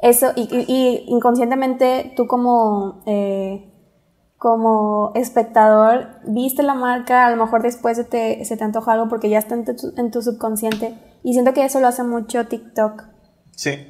Eso, 0.00 0.32
y, 0.34 0.48
y, 0.50 1.04
inconscientemente 1.06 2.12
tú 2.16 2.26
como 2.26 3.04
eh, 3.06 3.71
como 4.42 5.12
espectador, 5.14 6.08
viste 6.24 6.64
la 6.64 6.74
marca, 6.74 7.26
a 7.26 7.30
lo 7.30 7.36
mejor 7.36 7.62
después 7.62 7.96
se 7.96 8.02
te, 8.02 8.44
se 8.44 8.56
te 8.56 8.64
antoja 8.64 8.94
algo 8.94 9.08
porque 9.08 9.30
ya 9.30 9.38
está 9.38 9.54
en 9.54 10.10
tu, 10.10 10.20
subconsciente. 10.20 10.98
Y 11.22 11.34
siento 11.34 11.54
que 11.54 11.64
eso 11.64 11.78
lo 11.78 11.86
hace 11.86 12.02
mucho 12.02 12.44
TikTok. 12.48 13.04
Sí. 13.54 13.86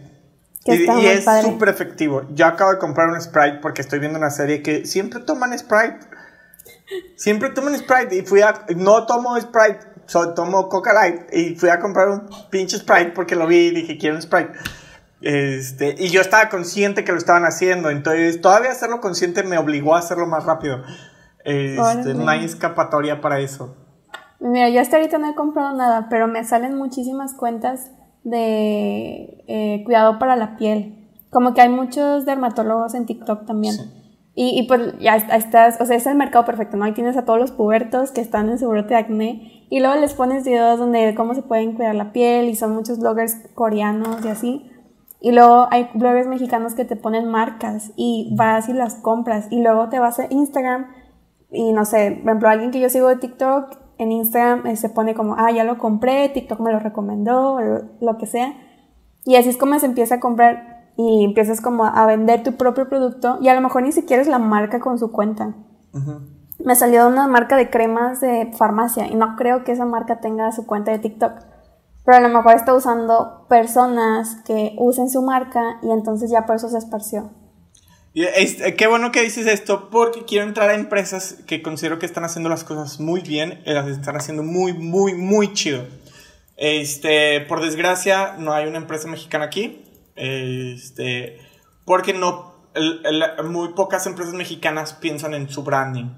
y, 0.67 1.07
es 1.07 1.25
súper 1.41 1.71
efectivo. 1.71 2.25
Yo 2.35 2.45
acabo 2.45 2.71
de 2.71 2.77
comprar 2.77 3.09
un 3.09 3.19
Sprite 3.19 3.61
porque 3.63 3.81
estoy 3.81 3.99
viendo 3.99 4.19
una 4.19 4.29
serie 4.29 4.63
que 4.63 4.85
siempre 4.85 5.21
toman 5.21 5.59
Sprite. 5.59 6.01
Siempre 7.17 7.49
toman 7.49 7.75
Sprite. 7.79 8.15
Y 8.15 8.21
fui 8.21 8.43
a. 8.43 8.67
No 8.77 9.07
tomo 9.07 9.41
Sprite. 9.41 9.79
tomo 10.37 10.69
Coca 10.69 10.93
Light 10.93 11.33
y 11.33 11.55
fui 11.55 11.71
a 11.71 11.81
comprar 11.81 12.11
un 12.11 12.29
pinche 12.51 12.77
Sprite 12.77 13.13
porque 13.13 13.37
lo 13.37 13.47
vi 13.47 13.69
y 13.69 13.71
dije, 13.71 13.97
quiero 13.97 14.17
un 14.17 14.23
Sprite. 14.23 14.53
Este, 15.23 15.95
y 15.99 16.09
yo 16.09 16.21
estaba 16.21 16.49
consciente 16.49 17.05
que 17.05 17.13
lo 17.13 17.19
estaban 17.19 17.45
haciendo, 17.45 17.91
entonces 17.91 18.41
todavía 18.41 18.73
hacerlo 18.73 19.01
consciente 19.01 19.45
me 19.45 19.57
obligó 19.57 19.95
a 19.95 20.01
hacerlo 20.01 20.27
más 20.27 20.45
rápido. 20.45 20.83
Este, 21.45 22.15
no 22.15 22.29
hay 22.29 22.45
escapatoria 22.45 23.21
para 23.21 23.41
eso. 23.41 23.77
Mira, 24.41 24.69
yo 24.69 24.81
hasta 24.81 24.97
ahorita 24.97 25.19
no 25.19 25.31
he 25.31 25.35
comprado 25.35 25.77
nada, 25.77 26.09
pero 26.11 26.27
me 26.27 26.43
salen 26.45 26.77
muchísimas 26.77 27.35
cuentas 27.35 27.93
de 28.25 29.45
eh, 29.47 29.83
cuidado 29.85 30.19
para 30.19 30.35
la 30.35 30.57
piel. 30.57 31.09
Como 31.31 31.55
que 31.55 31.61
hay 31.61 31.69
muchos 31.69 32.27
dermatólogos 32.27 32.95
en 32.95 33.07
TikTok 33.07 33.47
también. 33.47 33.77
Y, 34.35 34.59
y, 34.59 34.67
pues 34.67 34.99
ya 34.99 35.17
estás, 35.17 35.79
o 35.81 35.85
sea, 35.85 35.97
es 35.97 36.07
el 36.07 36.15
mercado 36.15 36.47
perfecto, 36.47 36.77
¿no? 36.77 36.85
Ahí 36.85 36.93
tienes 36.93 37.17
a 37.19 37.25
todos 37.25 37.39
los 37.39 37.53
pubertos 37.53 38.13
que 38.13 38.23
están 38.23 38.49
en 38.49 38.59
su 38.59 38.67
brote 38.67 38.95
de 38.95 39.01
acné 39.01 39.67
y 39.69 39.81
luego 39.81 39.95
les 39.97 40.15
pones 40.15 40.45
videos 40.45 40.79
donde 40.79 41.15
cómo 41.15 41.35
se 41.35 41.43
pueden 41.43 41.75
cuidar 41.75 41.95
la 41.95 42.13
piel 42.13 42.49
y 42.49 42.57
son 42.57 42.73
muchos 42.73 42.99
bloggers 42.99 43.37
coreanos 43.55 44.25
y 44.25 44.29
así. 44.29 44.72
Y 45.25 45.31
luego 45.31 45.69
hay 45.71 45.89
bloggers 45.95 46.27
mexicanos 46.27 46.75
que 46.75 46.85
te 46.85 46.97
ponen 46.97 47.31
marcas 47.31 47.93
y 47.97 48.35
vas 48.37 48.69
y 48.69 48.73
las 48.73 48.97
compras. 48.97 49.47
Y 49.51 49.63
luego 49.63 49.89
te 49.89 50.01
vas 50.01 50.19
a 50.19 50.27
Instagram 50.29 50.89
y 51.53 51.73
no 51.73 51.85
sé, 51.85 52.19
por 52.23 52.31
ejemplo, 52.31 52.49
alguien 52.49 52.71
que 52.71 52.81
yo 52.81 52.89
sigo 52.89 53.09
de 53.09 53.17
TikTok 53.17 53.77
en 53.99 54.11
Instagram 54.11 54.67
eh, 54.67 54.77
se 54.77 54.89
pone 54.89 55.15
como, 55.15 55.37
ah, 55.39 55.51
ya 55.53 55.65
lo 55.65 55.79
compré, 55.79 56.29
TikTok 56.31 56.59
me 56.61 56.73
lo 56.73 56.81
recomendó, 56.81 57.55
o 57.55 57.61
lo 58.01 58.19
que 58.19 58.27
sea. 58.27 58.55
Y 59.25 59.37
así 59.37 59.51
es 59.51 59.57
como 59.57 59.79
se 59.79 59.87
empieza 59.87 60.17
a 60.17 60.21
comprar 60.21 60.91
y 60.97 61.25
empiezas 61.25 61.61
como 61.61 61.85
a 61.85 62.07
vender 62.07 62.43
tu 62.43 62.55
propio 62.55 62.89
producto 62.89 63.39
y 63.41 63.49
a 63.49 63.55
lo 63.55 63.61
mejor 63.61 63.83
ni 63.83 63.93
siquiera 63.93 64.21
es 64.21 64.29
la 64.29 64.39
marca 64.39 64.81
con 64.81 64.99
su 64.99 65.13
cuenta. 65.13 65.55
Me 66.65 66.75
salió 66.75 67.07
una 67.07 67.29
marca 67.29 67.57
de 67.57 67.71
cremas 67.71 68.21
de 68.21 68.51
farmacia 68.57 69.07
y 69.07 69.15
no 69.15 69.37
creo 69.37 69.63
que 69.63 69.73
esa 69.73 69.85
marca 69.85 70.21
tenga 70.21 70.51
su 70.53 70.67
cuenta 70.67 70.91
de 70.91 70.99
TikTok 70.99 71.33
pero 72.05 72.17
a 72.17 72.21
lo 72.21 72.29
mejor 72.29 72.55
está 72.55 72.75
usando 72.75 73.47
personas 73.49 74.37
que 74.45 74.75
usen 74.79 75.09
su 75.09 75.23
marca 75.23 75.79
y 75.83 75.91
entonces 75.91 76.31
ya 76.31 76.47
por 76.47 76.57
eso 76.57 76.69
se 76.69 76.79
esparció. 76.79 77.31
Eh, 78.15 78.75
qué 78.77 78.87
bueno 78.89 79.11
que 79.11 79.23
dices 79.23 79.47
esto 79.47 79.89
porque 79.91 80.25
quiero 80.25 80.47
entrar 80.47 80.69
a 80.69 80.75
empresas 80.75 81.39
que 81.47 81.63
considero 81.63 81.99
que 81.99 82.05
están 82.05 82.25
haciendo 82.25 82.51
las 82.51 82.63
cosas 82.63 83.01
muy 83.01 83.23
bien, 83.23 83.63
las 83.65 83.89
están 83.89 84.17
haciendo 84.17 84.43
muy, 84.43 84.75
muy, 84.75 85.15
muy 85.15 85.53
chido. 85.55 85.87
Este, 86.57 87.41
por 87.41 87.63
desgracia, 87.63 88.37
no 88.39 88.53
hay 88.53 88.67
una 88.67 88.79
empresa 88.79 89.09
mexicana 89.09 89.47
aquí, 89.47 89.85
este, 90.15 91.39
porque 91.87 92.13
no, 92.13 92.53
muy 93.45 93.71
pocas 93.71 94.07
empresas 94.07 94.35
mexicanas 94.35 94.93
piensan 94.93 95.35
en 95.35 95.49
su 95.49 95.63
branding. 95.63 96.11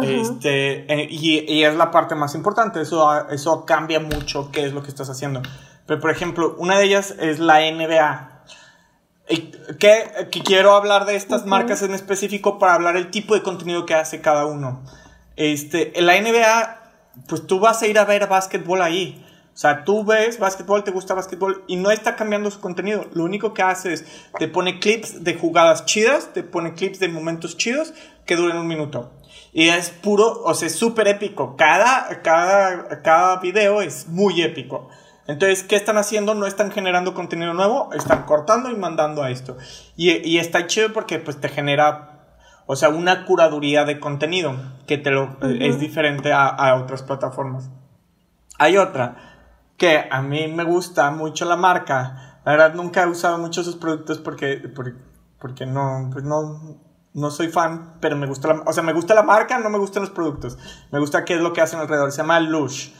Este, 0.00 0.90
eh, 0.92 1.06
y, 1.10 1.64
es 1.64 1.74
la 1.74 1.90
parte 1.90 2.14
más 2.14 2.34
importante, 2.34 2.80
eso, 2.80 3.28
eso 3.28 3.66
cambia 3.66 4.00
mucho 4.00 4.50
qué 4.50 4.64
es 4.64 4.72
lo 4.72 4.82
que 4.82 4.88
estás 4.88 5.10
haciendo. 5.10 5.42
Pero, 5.86 6.00
por 6.00 6.10
ejemplo, 6.10 6.56
una 6.58 6.78
de 6.78 6.84
ellas 6.84 7.14
es 7.18 7.38
la 7.38 7.60
NBA. 7.60 8.28
Que, 9.78 10.28
que 10.30 10.42
quiero 10.42 10.74
hablar 10.74 11.04
de 11.04 11.14
estas 11.14 11.46
marcas 11.46 11.82
en 11.82 11.94
específico 11.94 12.58
para 12.58 12.74
hablar 12.74 12.96
el 12.96 13.10
tipo 13.10 13.34
de 13.34 13.42
contenido 13.42 13.86
que 13.86 13.94
hace 13.94 14.20
cada 14.20 14.46
uno. 14.46 14.82
Este, 15.36 15.98
en 15.98 16.06
la 16.06 16.20
NBA, 16.20 16.82
pues 17.28 17.46
tú 17.46 17.60
vas 17.60 17.82
a 17.82 17.86
ir 17.86 17.98
a 17.98 18.04
ver 18.04 18.26
básquetbol 18.28 18.82
ahí. 18.82 19.24
O 19.54 19.56
sea, 19.56 19.84
tú 19.84 20.04
ves 20.04 20.38
básquetbol, 20.38 20.82
te 20.82 20.90
gusta 20.90 21.14
básquetbol 21.14 21.64
y 21.66 21.76
no 21.76 21.90
está 21.90 22.16
cambiando 22.16 22.50
su 22.50 22.60
contenido. 22.60 23.06
Lo 23.12 23.24
único 23.24 23.52
que 23.52 23.62
hace 23.62 23.92
es 23.92 24.04
te 24.38 24.48
pone 24.48 24.80
clips 24.80 25.24
de 25.24 25.34
jugadas 25.34 25.84
chidas, 25.84 26.32
te 26.32 26.42
pone 26.42 26.72
clips 26.72 26.98
de 26.98 27.08
momentos 27.08 27.58
chidos 27.58 27.92
que 28.24 28.36
duren 28.36 28.56
un 28.56 28.66
minuto. 28.66 29.12
Y 29.52 29.68
es 29.68 29.90
puro, 29.90 30.42
o 30.44 30.54
sea, 30.54 30.66
es 30.66 30.74
súper 30.74 31.08
épico. 31.08 31.56
Cada, 31.56 32.22
cada, 32.22 33.02
cada 33.02 33.36
video 33.36 33.82
es 33.82 34.08
muy 34.08 34.40
épico. 34.42 34.88
Entonces, 35.26 35.62
¿qué 35.62 35.76
están 35.76 35.98
haciendo? 35.98 36.34
No 36.34 36.46
están 36.46 36.72
generando 36.72 37.14
contenido 37.14 37.52
nuevo, 37.54 37.90
están 37.92 38.24
cortando 38.24 38.70
y 38.70 38.76
mandando 38.76 39.22
a 39.22 39.30
esto. 39.30 39.56
Y, 39.96 40.10
y 40.28 40.38
está 40.38 40.66
chido 40.66 40.92
porque 40.92 41.18
pues 41.18 41.38
te 41.40 41.48
genera, 41.48 42.24
o 42.66 42.76
sea, 42.76 42.88
una 42.88 43.24
curaduría 43.26 43.84
de 43.84 44.00
contenido 44.00 44.56
que 44.86 44.98
te 44.98 45.10
lo, 45.10 45.36
es 45.42 45.78
diferente 45.78 46.32
a, 46.32 46.48
a, 46.48 46.74
otras 46.76 47.02
plataformas. 47.02 47.70
Hay 48.58 48.78
otra 48.78 49.16
que 49.76 50.08
a 50.10 50.22
mí 50.22 50.48
me 50.48 50.64
gusta 50.64 51.10
mucho 51.10 51.44
la 51.44 51.56
marca. 51.56 52.40
La 52.44 52.52
verdad, 52.52 52.74
nunca 52.74 53.02
he 53.02 53.06
usado 53.06 53.38
mucho 53.38 53.62
sus 53.62 53.76
productos 53.76 54.18
porque, 54.18 54.56
porque, 54.74 54.94
porque 55.38 55.66
no, 55.66 56.10
pues 56.12 56.24
no, 56.24 56.80
no 57.14 57.30
soy 57.30 57.48
fan, 57.48 57.94
pero 58.00 58.16
me 58.16 58.26
gusta 58.26 58.48
la, 58.48 58.62
o 58.66 58.72
sea, 58.72 58.82
me 58.82 58.92
gusta 58.92 59.14
la 59.14 59.22
marca, 59.22 59.58
no 59.58 59.68
me 59.68 59.78
gustan 59.78 60.02
los 60.02 60.10
productos. 60.10 60.56
Me 60.90 60.98
gusta 60.98 61.24
qué 61.24 61.34
es 61.34 61.40
lo 61.40 61.52
que 61.52 61.60
hacen 61.60 61.78
alrededor. 61.78 62.10
Se 62.10 62.18
llama 62.18 62.40
Lush. 62.40 62.90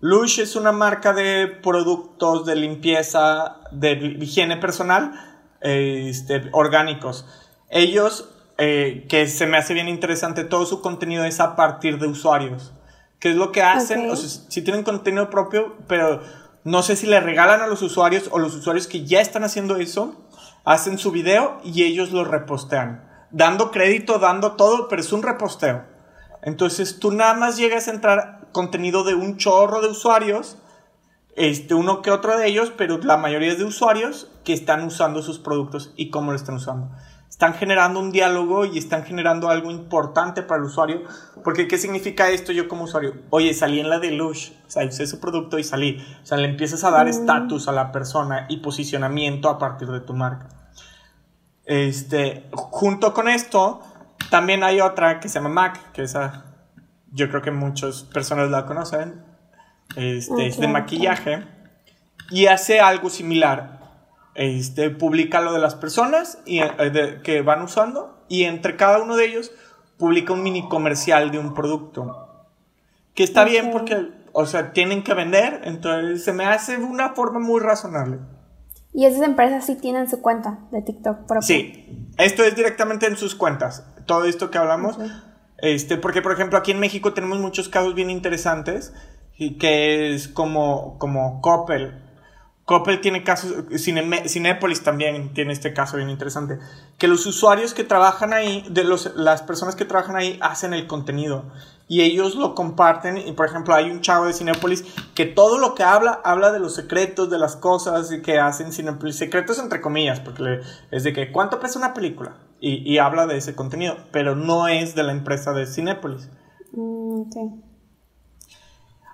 Lush 0.00 0.40
es 0.40 0.56
una 0.56 0.72
marca 0.72 1.12
de 1.12 1.46
productos 1.46 2.44
de 2.44 2.56
limpieza, 2.56 3.60
de 3.70 4.16
higiene 4.20 4.56
personal, 4.56 5.12
este, 5.60 6.48
orgánicos. 6.52 7.26
Ellos, 7.68 8.28
eh, 8.58 9.06
que 9.08 9.26
se 9.26 9.46
me 9.46 9.56
hace 9.56 9.74
bien 9.74 9.88
interesante, 9.88 10.44
todo 10.44 10.66
su 10.66 10.80
contenido 10.80 11.24
es 11.24 11.40
a 11.40 11.56
partir 11.56 11.98
de 11.98 12.08
usuarios. 12.08 12.72
¿Qué 13.18 13.30
es 13.30 13.36
lo 13.36 13.52
que 13.52 13.62
hacen? 13.62 14.10
O 14.10 14.16
sea, 14.16 14.28
si 14.48 14.62
tienen 14.62 14.82
contenido 14.82 15.30
propio, 15.30 15.76
pero 15.86 16.20
no 16.64 16.82
sé 16.82 16.96
si 16.96 17.06
le 17.06 17.20
regalan 17.20 17.60
a 17.60 17.68
los 17.68 17.82
usuarios 17.82 18.28
o 18.32 18.38
los 18.38 18.54
usuarios 18.54 18.88
que 18.88 19.04
ya 19.04 19.20
están 19.20 19.44
haciendo 19.44 19.76
eso, 19.76 20.16
hacen 20.64 20.98
su 20.98 21.12
video 21.12 21.60
y 21.64 21.84
ellos 21.84 22.10
lo 22.10 22.24
repostean 22.24 23.11
dando 23.32 23.70
crédito, 23.70 24.18
dando 24.18 24.52
todo, 24.52 24.88
pero 24.88 25.00
es 25.02 25.12
un 25.12 25.22
reposteo. 25.22 25.84
Entonces 26.42 26.98
tú 26.98 27.10
nada 27.10 27.34
más 27.34 27.56
llegas 27.56 27.88
a 27.88 27.92
entrar 27.92 28.48
contenido 28.52 29.04
de 29.04 29.14
un 29.14 29.36
chorro 29.38 29.80
de 29.80 29.88
usuarios, 29.88 30.58
este, 31.34 31.74
uno 31.74 32.02
que 32.02 32.10
otro 32.10 32.36
de 32.36 32.46
ellos, 32.46 32.72
pero 32.76 32.98
la 32.98 33.16
mayoría 33.16 33.52
es 33.52 33.58
de 33.58 33.64
usuarios 33.64 34.30
que 34.44 34.52
están 34.52 34.84
usando 34.84 35.22
sus 35.22 35.38
productos 35.38 35.92
y 35.96 36.10
cómo 36.10 36.30
lo 36.30 36.36
están 36.36 36.56
usando. 36.56 36.90
Están 37.30 37.54
generando 37.54 37.98
un 37.98 38.12
diálogo 38.12 38.66
y 38.66 38.76
están 38.76 39.04
generando 39.04 39.48
algo 39.48 39.70
importante 39.70 40.42
para 40.42 40.60
el 40.60 40.66
usuario. 40.66 41.02
Porque, 41.42 41.66
¿qué 41.66 41.78
significa 41.78 42.28
esto 42.28 42.52
yo 42.52 42.68
como 42.68 42.84
usuario? 42.84 43.14
Oye, 43.30 43.54
salí 43.54 43.80
en 43.80 43.88
la 43.88 43.98
de 43.98 44.10
Lush, 44.10 44.50
o 44.66 44.70
sea, 44.70 44.84
usé 44.84 45.06
su 45.06 45.18
producto 45.18 45.58
y 45.58 45.64
salí. 45.64 46.04
O 46.22 46.26
sea, 46.26 46.36
le 46.36 46.46
empiezas 46.46 46.84
a 46.84 46.90
dar 46.90 47.06
mm. 47.06 47.08
estatus 47.08 47.68
a 47.68 47.72
la 47.72 47.90
persona 47.90 48.44
y 48.50 48.58
posicionamiento 48.58 49.48
a 49.48 49.58
partir 49.58 49.88
de 49.88 50.00
tu 50.00 50.12
marca. 50.12 50.61
Este, 51.72 52.50
junto 52.52 53.14
con 53.14 53.30
esto, 53.30 53.80
también 54.28 54.62
hay 54.62 54.82
otra 54.82 55.20
que 55.20 55.30
se 55.30 55.36
llama 55.36 55.48
Mac, 55.48 55.92
que 55.92 56.02
esa 56.02 56.44
yo 57.10 57.30
creo 57.30 57.40
que 57.40 57.50
muchas 57.50 58.02
personas 58.02 58.50
la 58.50 58.66
conocen. 58.66 59.24
Este, 59.96 60.48
es 60.48 60.60
de 60.60 60.68
maquillaje 60.68 61.46
y 62.30 62.44
hace 62.44 62.80
algo 62.80 63.08
similar. 63.08 63.80
Este, 64.34 64.90
publica 64.90 65.40
lo 65.40 65.54
de 65.54 65.60
las 65.60 65.74
personas 65.74 66.40
y, 66.44 66.60
eh, 66.60 67.20
que 67.24 67.40
van 67.40 67.62
usando 67.62 68.22
y 68.28 68.44
entre 68.44 68.76
cada 68.76 68.98
uno 69.02 69.16
de 69.16 69.24
ellos 69.24 69.50
publica 69.96 70.34
un 70.34 70.42
mini 70.42 70.68
comercial 70.68 71.30
de 71.30 71.38
un 71.38 71.54
producto. 71.54 72.46
Que 73.14 73.24
está 73.24 73.44
bien 73.44 73.70
porque, 73.72 74.10
o 74.34 74.44
sea, 74.44 74.74
tienen 74.74 75.02
que 75.02 75.14
vender, 75.14 75.62
entonces 75.64 76.22
se 76.22 76.34
me 76.34 76.44
hace 76.44 76.76
una 76.76 77.14
forma 77.14 77.38
muy 77.38 77.60
razonable. 77.60 78.18
Y 78.92 79.06
esas 79.06 79.22
empresas 79.22 79.64
sí 79.64 79.76
tienen 79.76 80.08
su 80.08 80.20
cuenta 80.20 80.58
de 80.70 80.82
TikTok 80.82 81.26
propia. 81.26 81.42
Sí, 81.42 82.08
esto 82.18 82.44
es 82.44 82.54
directamente 82.54 83.06
en 83.06 83.16
sus 83.16 83.34
cuentas. 83.34 83.86
Todo 84.06 84.24
esto 84.24 84.50
que 84.50 84.58
hablamos. 84.58 84.98
Este, 85.58 85.96
porque, 85.96 86.22
por 86.22 86.32
ejemplo, 86.32 86.58
aquí 86.58 86.72
en 86.72 86.80
México 86.80 87.14
tenemos 87.14 87.38
muchos 87.38 87.68
casos 87.68 87.94
bien 87.94 88.10
interesantes, 88.10 88.92
y 89.36 89.58
que 89.58 90.14
es 90.14 90.28
como, 90.28 90.98
como 90.98 91.40
Coppel. 91.40 92.01
Coppel 92.72 93.02
tiene 93.02 93.22
casos, 93.22 93.52
Cinepolis 93.76 94.82
también 94.82 95.34
tiene 95.34 95.52
este 95.52 95.74
caso 95.74 95.98
bien 95.98 96.08
interesante, 96.08 96.58
que 96.96 97.06
los 97.06 97.26
usuarios 97.26 97.74
que 97.74 97.84
trabajan 97.84 98.32
ahí, 98.32 98.64
de 98.70 98.82
los, 98.82 99.14
las 99.14 99.42
personas 99.42 99.76
que 99.76 99.84
trabajan 99.84 100.16
ahí, 100.16 100.38
hacen 100.40 100.72
el 100.72 100.86
contenido 100.86 101.44
y 101.86 102.00
ellos 102.00 102.34
lo 102.34 102.54
comparten. 102.54 103.18
Y 103.18 103.32
por 103.32 103.44
ejemplo, 103.44 103.74
hay 103.74 103.90
un 103.90 104.00
chavo 104.00 104.24
de 104.24 104.32
Cinepolis 104.32 104.86
que 105.14 105.26
todo 105.26 105.58
lo 105.58 105.74
que 105.74 105.82
habla, 105.82 106.22
habla 106.24 106.50
de 106.50 106.60
los 106.60 106.74
secretos, 106.74 107.28
de 107.28 107.36
las 107.36 107.56
cosas 107.56 108.10
que 108.24 108.38
hacen 108.38 108.72
Cinepolis. 108.72 109.16
Secretos 109.16 109.58
entre 109.58 109.82
comillas, 109.82 110.20
porque 110.20 110.62
es 110.90 111.04
de 111.04 111.12
que 111.12 111.30
cuánto 111.30 111.60
pesa 111.60 111.78
una 111.78 111.92
película. 111.92 112.36
Y, 112.58 112.96
habla 112.96 113.26
de 113.26 113.36
ese 113.36 113.54
contenido, 113.54 113.96
pero 114.12 114.34
no 114.34 114.66
es 114.66 114.94
de 114.94 115.02
la 115.02 115.12
empresa 115.12 115.52
de 115.52 115.66
Cinepolis. 115.66 116.30
Mm, 116.72 117.24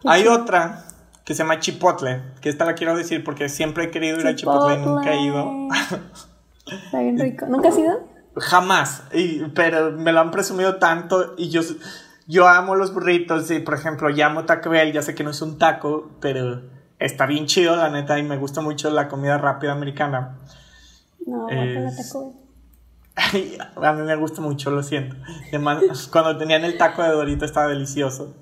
hay 0.04 0.28
otra 0.28 0.87
que 1.28 1.34
se 1.34 1.42
llama 1.42 1.60
Chipotle, 1.60 2.22
que 2.40 2.48
esta 2.48 2.64
la 2.64 2.72
quiero 2.72 2.96
decir 2.96 3.22
porque 3.22 3.50
siempre 3.50 3.84
he 3.84 3.90
querido 3.90 4.18
ir 4.18 4.26
a 4.26 4.34
Chipotle 4.34 4.76
y 4.76 4.78
nunca 4.78 5.12
he 5.12 5.20
ido. 5.20 5.68
Está 6.66 7.00
bien 7.00 7.18
rico. 7.20 7.44
¿Nunca 7.44 7.68
has 7.68 7.76
ido? 7.76 8.00
Jamás, 8.34 9.02
y, 9.12 9.40
pero 9.54 9.92
me 9.92 10.10
lo 10.12 10.20
han 10.20 10.30
presumido 10.30 10.76
tanto 10.76 11.34
y 11.36 11.50
yo 11.50 11.60
yo 12.26 12.48
amo 12.48 12.76
los 12.76 12.94
burritos 12.94 13.50
y, 13.50 13.58
por 13.58 13.74
ejemplo, 13.74 14.08
llamo 14.08 14.46
Taco 14.46 14.70
Bell, 14.70 14.90
ya 14.90 15.02
sé 15.02 15.14
que 15.14 15.22
no 15.22 15.28
es 15.28 15.42
un 15.42 15.58
taco, 15.58 16.12
pero 16.18 16.62
está 16.98 17.26
bien 17.26 17.44
chido, 17.44 17.76
la 17.76 17.90
neta, 17.90 18.18
y 18.18 18.22
me 18.22 18.38
gusta 18.38 18.62
mucho 18.62 18.88
la 18.90 19.08
comida 19.08 19.36
rápida 19.36 19.72
americana. 19.72 20.38
No, 21.26 21.46
es... 21.50 22.08
Taco 22.08 22.32
Bell. 23.12 23.58
a 23.84 23.92
mí 23.92 24.00
me 24.00 24.16
gusta 24.16 24.40
mucho, 24.40 24.70
lo 24.70 24.82
siento. 24.82 25.14
Además, 25.48 26.08
cuando 26.10 26.38
tenían 26.38 26.64
el 26.64 26.78
taco 26.78 27.02
de 27.02 27.10
Dorito 27.10 27.44
estaba 27.44 27.68
delicioso. 27.68 28.34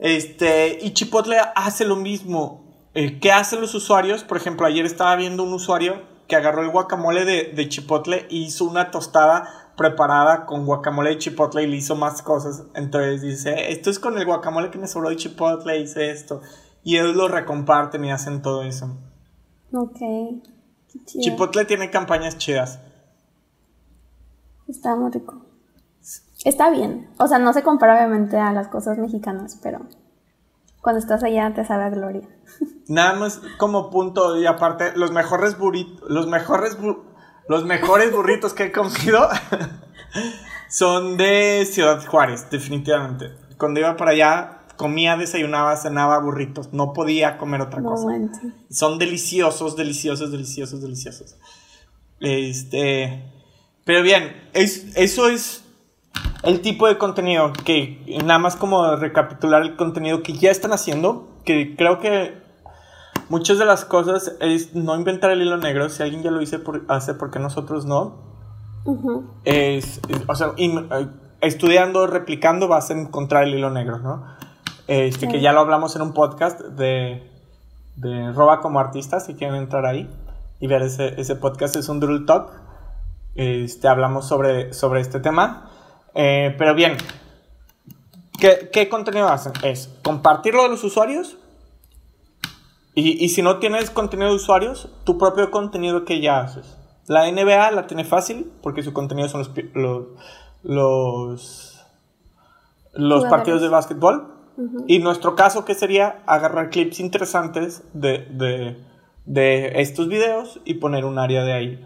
Este, 0.00 0.78
y 0.80 0.92
Chipotle 0.94 1.36
hace 1.54 1.84
lo 1.84 1.94
mismo. 1.94 2.64
Eh, 2.94 3.20
¿Qué 3.20 3.30
hacen 3.30 3.60
los 3.60 3.74
usuarios? 3.74 4.24
Por 4.24 4.38
ejemplo, 4.38 4.66
ayer 4.66 4.86
estaba 4.86 5.14
viendo 5.14 5.44
un 5.44 5.52
usuario 5.52 6.02
que 6.26 6.36
agarró 6.36 6.62
el 6.62 6.70
guacamole 6.70 7.24
de, 7.24 7.52
de 7.54 7.68
Chipotle 7.68 8.26
y 8.30 8.44
hizo 8.44 8.64
una 8.64 8.90
tostada 8.90 9.72
preparada 9.76 10.46
con 10.46 10.64
guacamole 10.64 11.10
de 11.10 11.18
Chipotle 11.18 11.62
y 11.62 11.66
le 11.66 11.76
hizo 11.76 11.96
más 11.96 12.22
cosas. 12.22 12.64
Entonces 12.74 13.20
dice, 13.20 13.70
esto 13.72 13.90
es 13.90 13.98
con 13.98 14.18
el 14.18 14.24
guacamole 14.24 14.70
que 14.70 14.78
me 14.78 14.88
sobró 14.88 15.10
de 15.10 15.16
Chipotle, 15.16 15.78
hice 15.78 16.10
esto. 16.10 16.40
Y 16.82 16.96
ellos 16.96 17.14
lo 17.14 17.28
recomparten 17.28 18.04
y 18.04 18.10
hacen 18.10 18.40
todo 18.40 18.62
eso. 18.62 18.96
Ok. 19.72 20.00
Chipotle 21.04 21.66
tiene 21.66 21.90
campañas 21.90 22.38
chidas. 22.38 22.80
Está 24.66 24.96
muy 24.96 25.10
rico. 25.10 25.49
Está 26.44 26.70
bien. 26.70 27.08
O 27.18 27.26
sea, 27.26 27.38
no 27.38 27.52
se 27.52 27.62
compara 27.62 27.94
obviamente 27.94 28.38
a 28.38 28.52
las 28.52 28.68
cosas 28.68 28.98
mexicanas, 28.98 29.58
pero 29.62 29.80
cuando 30.80 30.98
estás 30.98 31.22
allá 31.22 31.52
te 31.54 31.64
sabe 31.64 31.84
a 31.84 31.90
gloria. 31.90 32.28
Nada 32.88 33.14
más 33.14 33.40
como 33.58 33.90
punto 33.90 34.40
y 34.40 34.46
aparte, 34.46 34.92
los 34.96 35.12
mejores 35.12 35.58
burritos, 35.58 36.08
los 36.08 36.26
mejores, 36.26 36.76
los 37.48 37.64
mejores 37.64 38.12
burritos 38.12 38.54
que 38.54 38.64
he 38.64 38.72
comido 38.72 39.28
son 40.68 41.16
de 41.16 41.66
Ciudad 41.70 42.04
Juárez, 42.04 42.48
definitivamente. 42.50 43.32
Cuando 43.58 43.80
iba 43.80 43.96
para 43.96 44.12
allá, 44.12 44.60
comía, 44.76 45.16
desayunaba, 45.18 45.76
cenaba 45.76 46.18
burritos. 46.20 46.72
No 46.72 46.94
podía 46.94 47.36
comer 47.36 47.60
otra 47.60 47.82
cosa. 47.82 48.06
Son 48.70 48.98
deliciosos, 48.98 49.76
deliciosos, 49.76 50.32
deliciosos, 50.32 50.80
deliciosos. 50.80 51.36
Este, 52.18 53.30
pero 53.84 54.02
bien, 54.02 54.48
es, 54.54 54.96
eso 54.96 55.28
es 55.28 55.64
el 56.42 56.60
tipo 56.60 56.86
de 56.86 56.98
contenido 56.98 57.52
que 57.64 58.02
nada 58.24 58.38
más 58.38 58.56
como 58.56 58.96
recapitular 58.96 59.62
el 59.62 59.76
contenido 59.76 60.22
que 60.22 60.32
ya 60.32 60.50
están 60.50 60.72
haciendo, 60.72 61.28
que 61.44 61.76
creo 61.76 61.98
que 61.98 62.40
muchas 63.28 63.58
de 63.58 63.64
las 63.64 63.84
cosas 63.84 64.36
es 64.40 64.74
no 64.74 64.96
inventar 64.96 65.30
el 65.30 65.42
hilo 65.42 65.56
negro, 65.56 65.88
si 65.88 66.02
alguien 66.02 66.22
ya 66.22 66.30
lo 66.30 66.40
hice 66.40 66.58
por, 66.58 66.84
hace 66.88 67.14
porque 67.14 67.38
nosotros 67.38 67.84
no. 67.86 68.30
es, 69.44 70.00
o 70.26 70.34
sea, 70.34 70.52
eh, 70.56 71.06
estudiando, 71.40 72.06
replicando 72.06 72.68
vas 72.68 72.90
a 72.90 72.94
encontrar 72.94 73.44
el 73.44 73.54
hilo 73.54 73.70
negro, 73.70 73.98
¿no? 73.98 74.24
Este, 74.86 75.28
que 75.28 75.40
ya 75.40 75.52
lo 75.52 75.60
hablamos 75.60 75.94
en 75.94 76.02
un 76.02 76.12
podcast 76.12 76.60
de, 76.60 77.30
de 77.96 78.32
Roba 78.32 78.60
como 78.60 78.80
artista, 78.80 79.20
si 79.20 79.34
quieren 79.34 79.56
entrar 79.56 79.86
ahí 79.86 80.10
y 80.58 80.66
ver 80.66 80.82
ese, 80.82 81.20
ese 81.20 81.36
podcast, 81.36 81.76
es 81.76 81.88
un 81.88 82.00
Drill 82.00 82.26
Talk. 82.26 82.50
Este, 83.36 83.86
hablamos 83.86 84.26
sobre, 84.26 84.72
sobre 84.72 85.00
este 85.00 85.20
tema. 85.20 85.70
Eh, 86.14 86.54
pero 86.58 86.74
bien, 86.74 86.96
¿qué, 88.38 88.88
contenido 88.88 89.28
hacen? 89.28 89.52
Es 89.62 89.90
compartirlo 90.02 90.62
de 90.64 90.70
los 90.70 90.84
usuarios. 90.84 91.36
Y, 92.94 93.28
si 93.30 93.40
no 93.40 93.58
tienes 93.58 93.88
contenido 93.88 94.28
de 94.28 94.34
usuarios, 94.34 94.90
tu 95.04 95.16
propio 95.16 95.50
contenido 95.50 96.04
que 96.04 96.20
ya 96.20 96.40
haces. 96.40 96.76
La 97.06 97.30
NBA 97.30 97.70
la 97.70 97.86
tiene 97.86 98.04
fácil 98.04 98.52
porque 98.62 98.82
su 98.82 98.92
contenido 98.92 99.28
son 99.28 99.40
los, 99.74 100.06
los, 100.62 101.86
los, 102.92 103.24
partidos 103.26 103.62
de 103.62 103.68
básquetbol. 103.68 104.34
Y 104.86 104.98
nuestro 104.98 105.34
caso, 105.34 105.64
que 105.64 105.74
sería 105.74 106.22
agarrar 106.26 106.68
clips 106.68 107.00
interesantes 107.00 107.82
de, 107.94 108.26
de, 108.30 108.76
de 109.24 109.80
estos 109.80 110.08
videos 110.08 110.60
y 110.66 110.74
poner 110.74 111.06
un 111.06 111.18
área 111.18 111.44
de 111.44 111.52
ahí. 111.52 111.84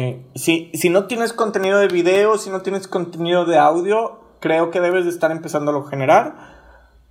Eh, 0.00 0.24
si, 0.34 0.70
si 0.72 0.88
no 0.88 1.04
tienes 1.04 1.34
contenido 1.34 1.78
de 1.78 1.88
video, 1.88 2.38
si 2.38 2.48
no 2.48 2.62
tienes 2.62 2.88
contenido 2.88 3.44
de 3.44 3.58
audio, 3.58 4.18
creo 4.40 4.70
que 4.70 4.80
debes 4.80 5.04
de 5.04 5.10
estar 5.10 5.30
empezando 5.30 5.76
a 5.76 5.90
generar 5.90 6.36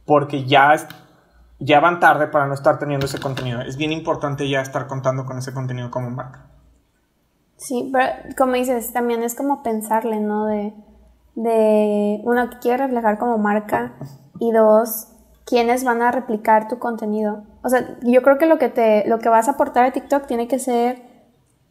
porque 0.05 0.45
ya, 0.45 0.73
ya 1.59 1.79
van 1.81 1.99
tarde 1.99 2.25
para 2.25 2.47
no 2.47 2.55
estar 2.55 2.79
teniendo 2.79 3.05
ese 3.05 3.19
contenido. 3.19 3.61
Es 3.61 3.77
bien 3.77 3.91
importante 3.91 4.49
ya 4.49 4.61
estar 4.61 4.87
contando 4.87 5.23
con 5.23 5.37
ese 5.37 5.53
contenido 5.53 5.91
como 5.91 6.09
marca. 6.09 6.47
Sí, 7.57 7.91
pero 7.93 8.07
como 8.35 8.53
dices, 8.53 8.91
también 8.91 9.21
es 9.21 9.35
como 9.35 9.61
pensarle, 9.61 10.19
¿no? 10.19 10.47
De, 10.47 10.73
de 11.35 12.21
uno, 12.23 12.49
que 12.49 12.57
quiere 12.57 12.87
reflejar 12.87 13.19
como 13.19 13.37
marca 13.37 13.93
y 14.39 14.51
dos, 14.51 15.09
quiénes 15.45 15.83
van 15.83 16.01
a 16.01 16.11
replicar 16.11 16.67
tu 16.67 16.79
contenido. 16.79 17.43
O 17.61 17.69
sea, 17.69 17.99
yo 18.01 18.23
creo 18.23 18.39
que 18.39 18.47
lo 18.47 18.57
que, 18.57 18.69
te, 18.69 19.07
lo 19.07 19.19
que 19.19 19.29
vas 19.29 19.47
a 19.47 19.51
aportar 19.51 19.85
a 19.85 19.91
TikTok 19.91 20.25
tiene 20.25 20.47
que 20.47 20.57
ser 20.57 21.08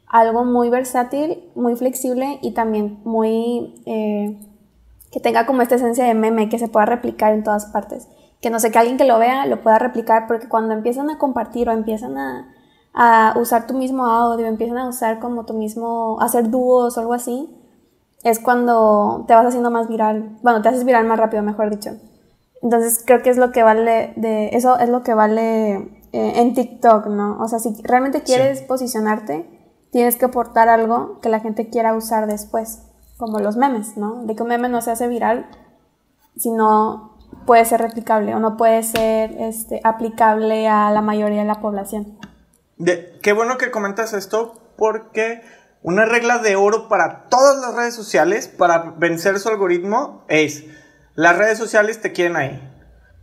algo 0.08 0.44
muy 0.44 0.70
versátil, 0.70 1.44
muy 1.54 1.76
flexible 1.76 2.38
y 2.42 2.52
también 2.52 3.00
muy... 3.04 3.82
Eh, 3.86 4.38
que 5.10 5.20
tenga 5.20 5.46
como 5.46 5.62
esta 5.62 5.76
esencia 5.76 6.04
de 6.04 6.14
meme, 6.14 6.48
que 6.48 6.58
se 6.58 6.68
pueda 6.68 6.84
replicar 6.84 7.32
en 7.32 7.42
todas 7.42 7.66
partes. 7.66 8.08
Que 8.42 8.50
no 8.50 8.60
sé, 8.60 8.70
que 8.70 8.78
alguien 8.78 8.98
que 8.98 9.04
lo 9.04 9.18
vea 9.18 9.46
lo 9.46 9.62
pueda 9.62 9.78
replicar, 9.78 10.26
porque 10.26 10.48
cuando 10.48 10.74
empiezan 10.74 11.08
a 11.08 11.18
compartir 11.18 11.68
o 11.68 11.72
empiezan 11.72 12.18
a, 12.18 12.54
a 12.92 13.34
usar 13.38 13.66
tu 13.66 13.74
mismo 13.74 14.06
audio, 14.06 14.46
empiezan 14.46 14.76
a 14.76 14.88
usar 14.88 15.18
como 15.18 15.46
tu 15.46 15.54
mismo, 15.54 16.18
hacer 16.20 16.50
dúos 16.50 16.96
o 16.96 17.00
algo 17.00 17.14
así, 17.14 17.48
es 18.22 18.38
cuando 18.38 19.24
te 19.26 19.34
vas 19.34 19.46
haciendo 19.46 19.70
más 19.70 19.88
viral. 19.88 20.36
Bueno, 20.42 20.60
te 20.62 20.68
haces 20.68 20.84
viral 20.84 21.06
más 21.06 21.18
rápido, 21.18 21.42
mejor 21.42 21.70
dicho. 21.70 21.92
Entonces 22.62 23.02
creo 23.04 23.22
que 23.22 23.30
es 23.30 23.36
lo 23.36 23.52
que 23.52 23.62
vale 23.62 24.12
de 24.16 24.48
eso 24.48 24.78
es 24.78 24.88
lo 24.88 25.02
que 25.02 25.14
vale 25.14 25.76
eh, 26.12 26.32
en 26.36 26.54
TikTok, 26.54 27.06
¿no? 27.06 27.38
O 27.40 27.48
sea, 27.48 27.60
si 27.60 27.72
realmente 27.82 28.22
quieres 28.22 28.62
posicionarte, 28.62 29.57
tienes 29.90 30.16
que 30.16 30.26
aportar 30.26 30.68
algo 30.68 31.20
que 31.20 31.28
la 31.28 31.40
gente 31.40 31.68
quiera 31.68 31.94
usar 31.94 32.26
después, 32.26 32.82
como 33.16 33.40
los 33.40 33.56
memes, 33.56 33.96
¿no? 33.96 34.24
De 34.24 34.34
que 34.34 34.42
un 34.42 34.48
meme 34.48 34.68
no 34.68 34.82
se 34.82 34.90
hace 34.90 35.08
viral, 35.08 35.48
sino 36.36 37.16
puede 37.46 37.64
ser 37.64 37.80
replicable 37.80 38.34
o 38.34 38.40
no 38.40 38.56
puede 38.56 38.82
ser 38.82 39.32
este, 39.38 39.80
aplicable 39.84 40.68
a 40.68 40.90
la 40.90 41.00
mayoría 41.00 41.40
de 41.40 41.46
la 41.46 41.60
población. 41.60 42.18
De, 42.76 43.18
qué 43.22 43.32
bueno 43.32 43.58
que 43.58 43.70
comentas 43.70 44.12
esto 44.12 44.54
porque 44.76 45.42
una 45.82 46.04
regla 46.04 46.38
de 46.38 46.56
oro 46.56 46.88
para 46.88 47.28
todas 47.28 47.58
las 47.58 47.74
redes 47.74 47.94
sociales, 47.94 48.48
para 48.48 48.94
vencer 48.98 49.38
su 49.38 49.48
algoritmo, 49.48 50.24
es 50.28 50.64
las 51.14 51.36
redes 51.36 51.58
sociales 51.58 52.00
te 52.00 52.12
quieren 52.12 52.36
ahí. 52.36 52.62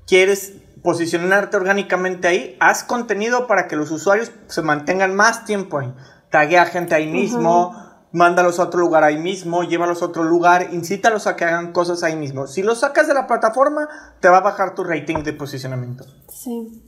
Quieres 0.07 0.53
posicionarte 0.83 1.57
orgánicamente 1.57 2.27
ahí, 2.27 2.57
haz 2.59 2.83
contenido 2.83 3.47
para 3.47 3.67
que 3.67 3.75
los 3.75 3.89
usuarios 3.89 4.31
se 4.47 4.61
mantengan 4.61 5.15
más 5.15 5.45
tiempo 5.45 5.79
ahí 5.79 5.93
taguea 6.35 6.65
gente 6.65 6.93
ahí 6.93 7.07
mismo, 7.07 7.73
mándalos 8.11 8.59
a 8.59 8.63
otro 8.63 8.81
lugar 8.81 9.05
ahí 9.05 9.17
mismo, 9.17 9.63
llévalos 9.63 10.01
a 10.01 10.07
otro 10.07 10.25
lugar, 10.25 10.67
incítalos 10.73 11.27
a 11.27 11.37
que 11.37 11.45
hagan 11.45 11.71
cosas 11.71 12.03
ahí 12.03 12.17
mismo. 12.17 12.45
Si 12.45 12.61
los 12.61 12.81
sacas 12.81 13.07
de 13.07 13.13
la 13.13 13.25
plataforma, 13.25 13.87
te 14.19 14.27
va 14.27 14.39
a 14.39 14.41
bajar 14.41 14.75
tu 14.75 14.83
rating 14.83 15.23
de 15.23 15.31
posicionamiento. 15.31 16.03
Sí. 16.27 16.83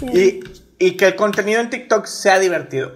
Y, 0.00 0.40
y, 0.78 0.96
que 0.96 1.08
el 1.08 1.14
contenido 1.14 1.60
en 1.60 1.68
TikTok 1.68 2.06
sea 2.06 2.38
divertido. 2.38 2.92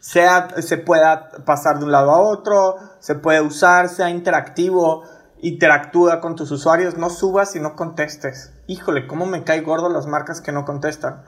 Sea, 0.00 0.48
se 0.62 0.78
pueda 0.78 1.28
pasar 1.44 1.78
de 1.78 1.84
un 1.84 1.92
lado 1.92 2.10
a 2.10 2.20
otro, 2.22 2.76
se 3.00 3.16
puede 3.16 3.42
usar, 3.42 3.90
sea 3.90 4.08
interactivo, 4.08 5.04
interactúa 5.42 6.22
con 6.22 6.36
tus 6.36 6.50
usuarios, 6.52 6.96
no 6.96 7.10
subas 7.10 7.54
y 7.54 7.60
no 7.60 7.76
contestes. 7.76 8.54
Híjole, 8.66 9.06
cómo 9.06 9.26
me 9.26 9.44
cae 9.44 9.60
gordo 9.60 9.90
las 9.90 10.06
marcas 10.06 10.40
que 10.40 10.52
no 10.52 10.64
contestan. 10.64 11.22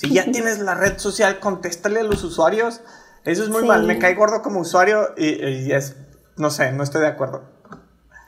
Si 0.00 0.08
ya 0.14 0.24
tienes 0.24 0.60
la 0.60 0.74
red 0.74 0.96
social, 0.96 1.40
contéstale 1.40 2.00
a 2.00 2.04
los 2.04 2.24
usuarios. 2.24 2.80
Eso 3.26 3.42
es 3.42 3.50
muy 3.50 3.66
mal. 3.66 3.84
Me 3.84 3.98
cae 3.98 4.14
gordo 4.14 4.40
como 4.40 4.60
usuario 4.60 5.10
y, 5.14 5.72
es, 5.72 5.94
no 6.38 6.48
sé, 6.48 6.72
no 6.72 6.82
estoy 6.82 7.02
de 7.02 7.08
acuerdo. 7.08 7.42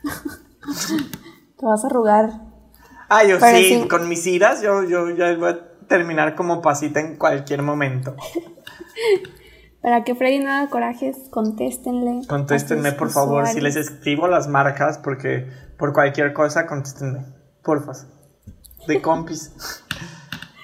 Te 1.59 1.65
vas 1.65 1.83
a 1.83 1.87
arrugar. 1.87 2.29
Ah, 3.09 3.25
yo 3.25 3.41
sí, 3.41 3.87
con 3.89 4.07
mis 4.07 4.27
iras, 4.27 4.61
yo, 4.61 4.83
yo 4.85 5.09
ya 5.17 5.35
voy 5.35 5.49
a 5.49 5.87
terminar 5.89 6.35
como 6.35 6.61
pasita 6.61 7.01
en 7.01 7.17
cualquier 7.17 7.63
momento. 7.63 8.17
Para 9.81 10.05
que 10.05 10.15
Freddy 10.15 10.41
no 10.41 10.51
haga 10.51 10.69
corajes, 10.69 11.17
contéstenle. 11.31 12.27
Contéstenme, 12.29 12.93
por 12.93 13.09
favor. 13.09 13.47
Si 13.47 13.63
les 13.63 13.77
escribo 13.77 14.29
las 14.29 14.47
marcas, 14.47 14.99
porque 14.99 15.49
por 15.79 15.95
cualquier 15.95 16.35
cosa, 16.35 16.67
contéstenme. 16.67 17.25
Porfa. 17.63 17.93
De 18.87 19.01
compis. 19.01 19.82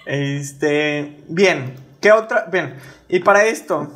Este, 0.09 1.23
bien, 1.29 1.77
¿qué 2.01 2.13
otra? 2.13 2.47
Bien, 2.51 2.79
y 3.11 3.21
para 3.21 3.45
esto, 3.45 3.89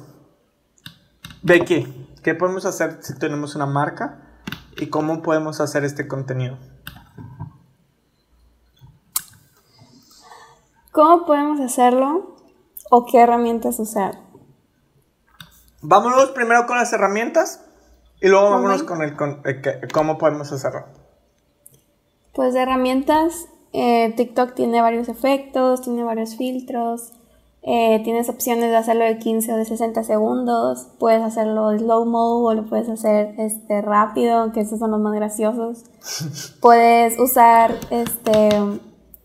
Becky, 1.43 2.11
¿qué 2.23 2.35
podemos 2.35 2.67
hacer 2.67 2.99
si 3.01 3.19
tenemos 3.19 3.55
una 3.55 3.65
marca? 3.65 4.21
¿Y 4.77 4.91
cómo 4.91 5.23
podemos 5.23 5.59
hacer 5.63 5.85
este 5.85 6.07
contenido? 6.07 6.59
¿Cómo 10.91 11.25
podemos 11.25 11.61
hacerlo? 11.61 12.37
¿O 12.91 13.07
qué 13.07 13.21
herramientas 13.21 13.79
usar? 13.79 14.19
Vámonos 15.81 16.33
primero 16.33 16.67
con 16.67 16.77
las 16.77 16.93
herramientas 16.93 17.65
y 18.21 18.29
luego 18.29 18.51
vámonos 18.51 18.83
con 18.83 19.01
el, 19.01 19.17
eh, 19.47 19.89
cómo 19.91 20.19
podemos 20.19 20.53
hacerlo. 20.53 20.85
Pues 22.35 22.53
de 22.53 22.61
herramientas 22.61 23.49
eh, 23.73 24.13
TikTok 24.17 24.55
tiene 24.55 24.83
varios 24.83 25.09
efectos, 25.09 25.81
tiene 25.83 26.05
varios 26.05 26.37
filtros. 26.37 27.13
Eh, 27.65 28.01
tienes 28.03 28.29
opciones 28.29 28.71
de 28.71 28.77
hacerlo 28.77 29.05
de 29.05 29.19
15 29.19 29.53
o 29.53 29.57
de 29.57 29.65
60 29.65 30.03
segundos. 30.03 30.89
Puedes 30.99 31.23
hacerlo 31.23 31.71
de 31.71 31.79
slow 31.79 32.05
mo 32.05 32.43
o 32.45 32.55
lo 32.55 32.67
puedes 32.67 32.89
hacer 32.89 33.35
este, 33.39 33.81
rápido, 33.81 34.53
que 34.53 34.61
esos 34.61 34.79
son 34.79 34.91
los 34.91 35.01
más 35.01 35.15
graciosos. 35.15 35.85
puedes 36.61 37.19
usar 37.19 37.75
este, 37.91 38.49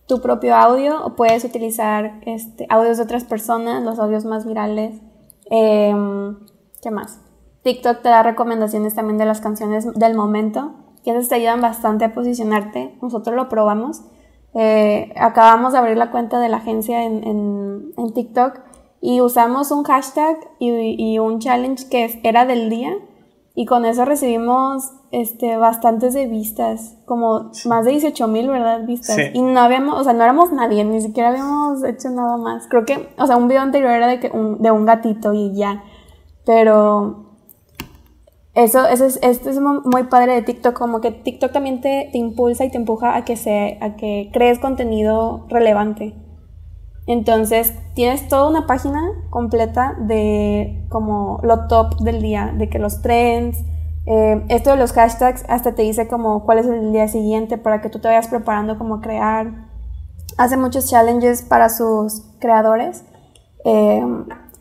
tu 0.07 0.21
propio 0.21 0.55
audio 0.55 1.03
o 1.03 1.15
puedes 1.15 1.43
utilizar 1.43 2.21
este, 2.25 2.67
audios 2.69 2.97
de 2.97 3.03
otras 3.03 3.23
personas, 3.23 3.83
los 3.83 3.99
audios 3.99 4.23
más 4.23 4.45
virales. 4.45 5.01
Em, 5.49 6.37
¿Qué 6.81 6.91
más? 6.91 7.19
TikTok 7.63 8.01
te 8.01 8.09
da 8.09 8.23
recomendaciones 8.23 8.95
también 8.95 9.17
de 9.17 9.25
las 9.25 9.41
canciones 9.41 9.91
del 9.93 10.15
momento, 10.15 10.73
que 11.03 11.11
esas 11.11 11.27
te 11.27 11.35
ayudan 11.35 11.59
bastante 11.59 12.05
a 12.05 12.13
posicionarte. 12.13 12.95
Nosotros 13.01 13.35
lo 13.35 13.49
probamos 13.49 14.03
eh, 14.53 15.13
acabamos 15.17 15.73
de 15.73 15.79
abrir 15.79 15.97
la 15.97 16.11
cuenta 16.11 16.39
de 16.39 16.49
la 16.49 16.57
agencia 16.57 17.03
en, 17.03 17.93
TikTok 18.13 18.61
y 19.01 19.21
usamos 19.21 19.71
un 19.71 19.83
hashtag 19.83 20.37
y, 20.59 21.19
un 21.19 21.39
challenge 21.39 21.87
que 21.89 22.19
era 22.23 22.45
del 22.45 22.69
día 22.69 22.93
y 23.53 23.65
con 23.65 23.85
eso 23.85 24.05
recibimos 24.05 24.91
este, 25.11 25.57
bastantes 25.57 26.13
de 26.13 26.27
vistas, 26.27 26.95
como 27.05 27.51
más 27.65 27.85
de 27.85 27.91
18 27.91 28.27
mil, 28.27 28.49
¿verdad? 28.49 28.85
Vistas. 28.85 29.17
Y 29.33 29.41
no 29.41 29.59
habíamos, 29.59 29.99
o 29.99 30.03
sea, 30.03 30.13
no 30.13 30.23
éramos 30.23 30.51
nadie, 30.51 30.83
ni 30.83 31.01
siquiera 31.01 31.29
habíamos 31.29 31.83
hecho 31.83 32.09
nada 32.11 32.37
más. 32.37 32.67
Creo 32.67 32.85
que, 32.85 33.09
o 33.17 33.25
sea, 33.25 33.35
un 33.35 33.47
video 33.47 33.63
anterior 33.63 33.91
era 33.91 34.05
de, 34.05 34.19
que 34.19 34.29
de 34.29 34.71
un 34.71 34.85
gatito 34.85 35.33
y 35.33 35.55
ya. 35.55 35.83
Pero 36.45 37.26
eso, 38.57 38.87
eso 38.87 39.05
es, 39.05 39.19
esto 39.21 39.51
es 39.51 39.59
muy 39.59 40.03
padre 40.09 40.33
de 40.33 40.41
TikTok, 40.41 40.75
como 40.75 40.99
que 40.99 41.11
TikTok 41.11 41.51
también 41.51 41.79
te, 41.79 42.09
te, 42.11 42.17
impulsa 42.17 42.65
y 42.65 42.71
te 42.71 42.77
empuja 42.77 43.15
a 43.15 43.23
que, 43.23 43.37
se, 43.37 43.77
a 43.81 43.95
que 43.95 44.31
crees 44.33 44.57
contenido 44.57 45.45
relevante. 45.47 46.15
Entonces, 47.05 47.73
tienes 47.93 48.27
toda 48.27 48.49
una 48.49 48.65
página 48.65 48.99
completa 49.29 49.95
de 49.99 50.83
como 50.89 51.39
lo 51.43 51.67
top 51.67 51.97
del 51.99 52.19
día, 52.19 52.51
de 52.57 52.67
que 52.67 52.79
los 52.79 53.03
trends, 53.03 53.63
eh, 54.07 54.43
esto 54.49 54.71
de 54.71 54.77
los 54.77 54.91
hashtags 54.91 55.45
hasta 55.47 55.75
te 55.75 55.83
dice 55.83 56.07
como 56.07 56.43
cuál 56.43 56.57
es 56.57 56.65
el 56.65 56.91
día 56.91 57.07
siguiente 57.07 57.59
para 57.59 57.81
que 57.81 57.89
tú 57.89 57.99
te 57.99 58.07
vayas 58.07 58.27
preparando 58.27 58.79
como 58.79 59.01
crear. 59.01 59.67
Hace 60.37 60.57
muchos 60.57 60.89
challenges 60.89 61.43
para 61.43 61.69
sus 61.69 62.23
creadores. 62.39 63.05
Eh, 63.65 64.03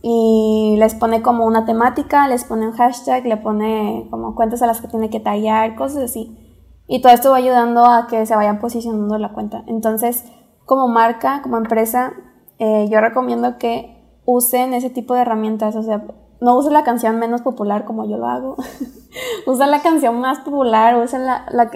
y 0.09 0.77
les 0.79 0.95
pone 0.95 1.21
como 1.21 1.45
una 1.47 1.65
temática, 1.65 2.29
les 2.29 2.45
pone 2.45 2.69
un 2.69 2.75
hashtag, 2.75 3.27
le 3.27 3.37
pone 3.39 4.07
como 4.09 4.37
cuentas 4.37 4.63
a 4.63 4.69
las 4.69 4.81
que 4.81 4.87
tiene 4.87 5.11
que 5.11 5.19
tallar, 5.19 5.75
cosas 5.75 6.05
así. 6.05 6.63
Y 6.87 7.03
todo 7.03 7.13
esto 7.13 7.33
va 7.33 7.39
ayudando 7.39 7.85
a 7.85 8.07
que 8.07 8.25
se 8.25 8.37
vayan 8.37 8.61
posicionando 8.61 9.19
la 9.19 9.33
cuenta. 9.33 9.65
Entonces, 9.67 10.25
como 10.65 10.87
marca, 10.87 11.43
como 11.43 11.57
empresa, 11.57 12.13
eh, 12.61 12.87
yo 12.89 13.01
recomiendo 13.01 13.59
que 13.59 14.21
usen 14.25 14.75
ese 14.75 14.91
tipo 14.91 15.13
de 15.13 15.23
herramientas. 15.23 15.75
O 15.75 15.83
sea, 15.83 16.05
no 16.41 16.57
usen 16.57 16.75
la 16.75 16.85
canción 16.85 17.19
menos 17.19 17.43
popular 17.43 17.85
como 17.85 18.09
yo 18.09 18.17
lo 18.17 18.29
hago. 18.29 18.55
usen 19.49 19.73
la 19.73 19.83
canción 19.83 20.21
más 20.21 20.39
popular, 20.39 21.03
usen 21.03 21.27
la, 21.27 21.47
la 21.51 21.69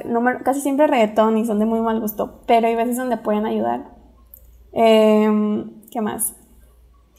casi 0.45 0.61
siempre 0.61 0.87
reggaetón 0.87 1.37
y 1.37 1.47
son 1.47 1.59
de 1.59 1.67
muy 1.67 1.81
mal 1.81 1.99
gusto. 1.99 2.43
Pero 2.47 2.69
hay 2.69 2.77
veces 2.77 2.97
donde 2.97 3.17
pueden 3.17 3.45
ayudar. 3.45 3.91
Em, 4.71 5.81
¿Qué 5.91 6.01
más? 6.01 6.37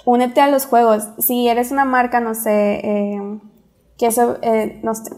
Únete 0.05 0.41
a 0.41 0.49
los 0.49 0.65
juegos. 0.65 1.09
Si 1.19 1.47
eres 1.47 1.71
una 1.71 1.85
marca, 1.85 2.19
no 2.19 2.33
sé, 2.33 2.79
eh, 2.83 3.39
que 3.97 4.07
eso, 4.07 4.37
eh, 4.41 4.79
no 4.83 4.93
sé, 4.95 5.15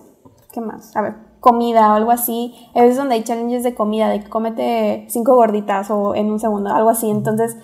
¿qué 0.52 0.62
más? 0.62 0.96
A 0.96 1.02
ver, 1.02 1.16
comida 1.40 1.92
o 1.92 1.96
algo 1.96 2.12
así. 2.12 2.56
Veces 2.74 2.98
donde 2.98 3.16
hay 3.16 3.24
challenges 3.24 3.64
de 3.64 3.76
comida, 3.76 4.10
de 4.10 4.22
que 4.22 4.30
cómete 4.30 5.06
cinco 5.10 5.36
gorditas 5.36 5.92
o 5.92 6.16
en 6.16 6.32
un 6.32 6.40
segundo, 6.40 6.74
algo 6.74 6.90
así. 6.90 7.10
Entonces, 7.10 7.58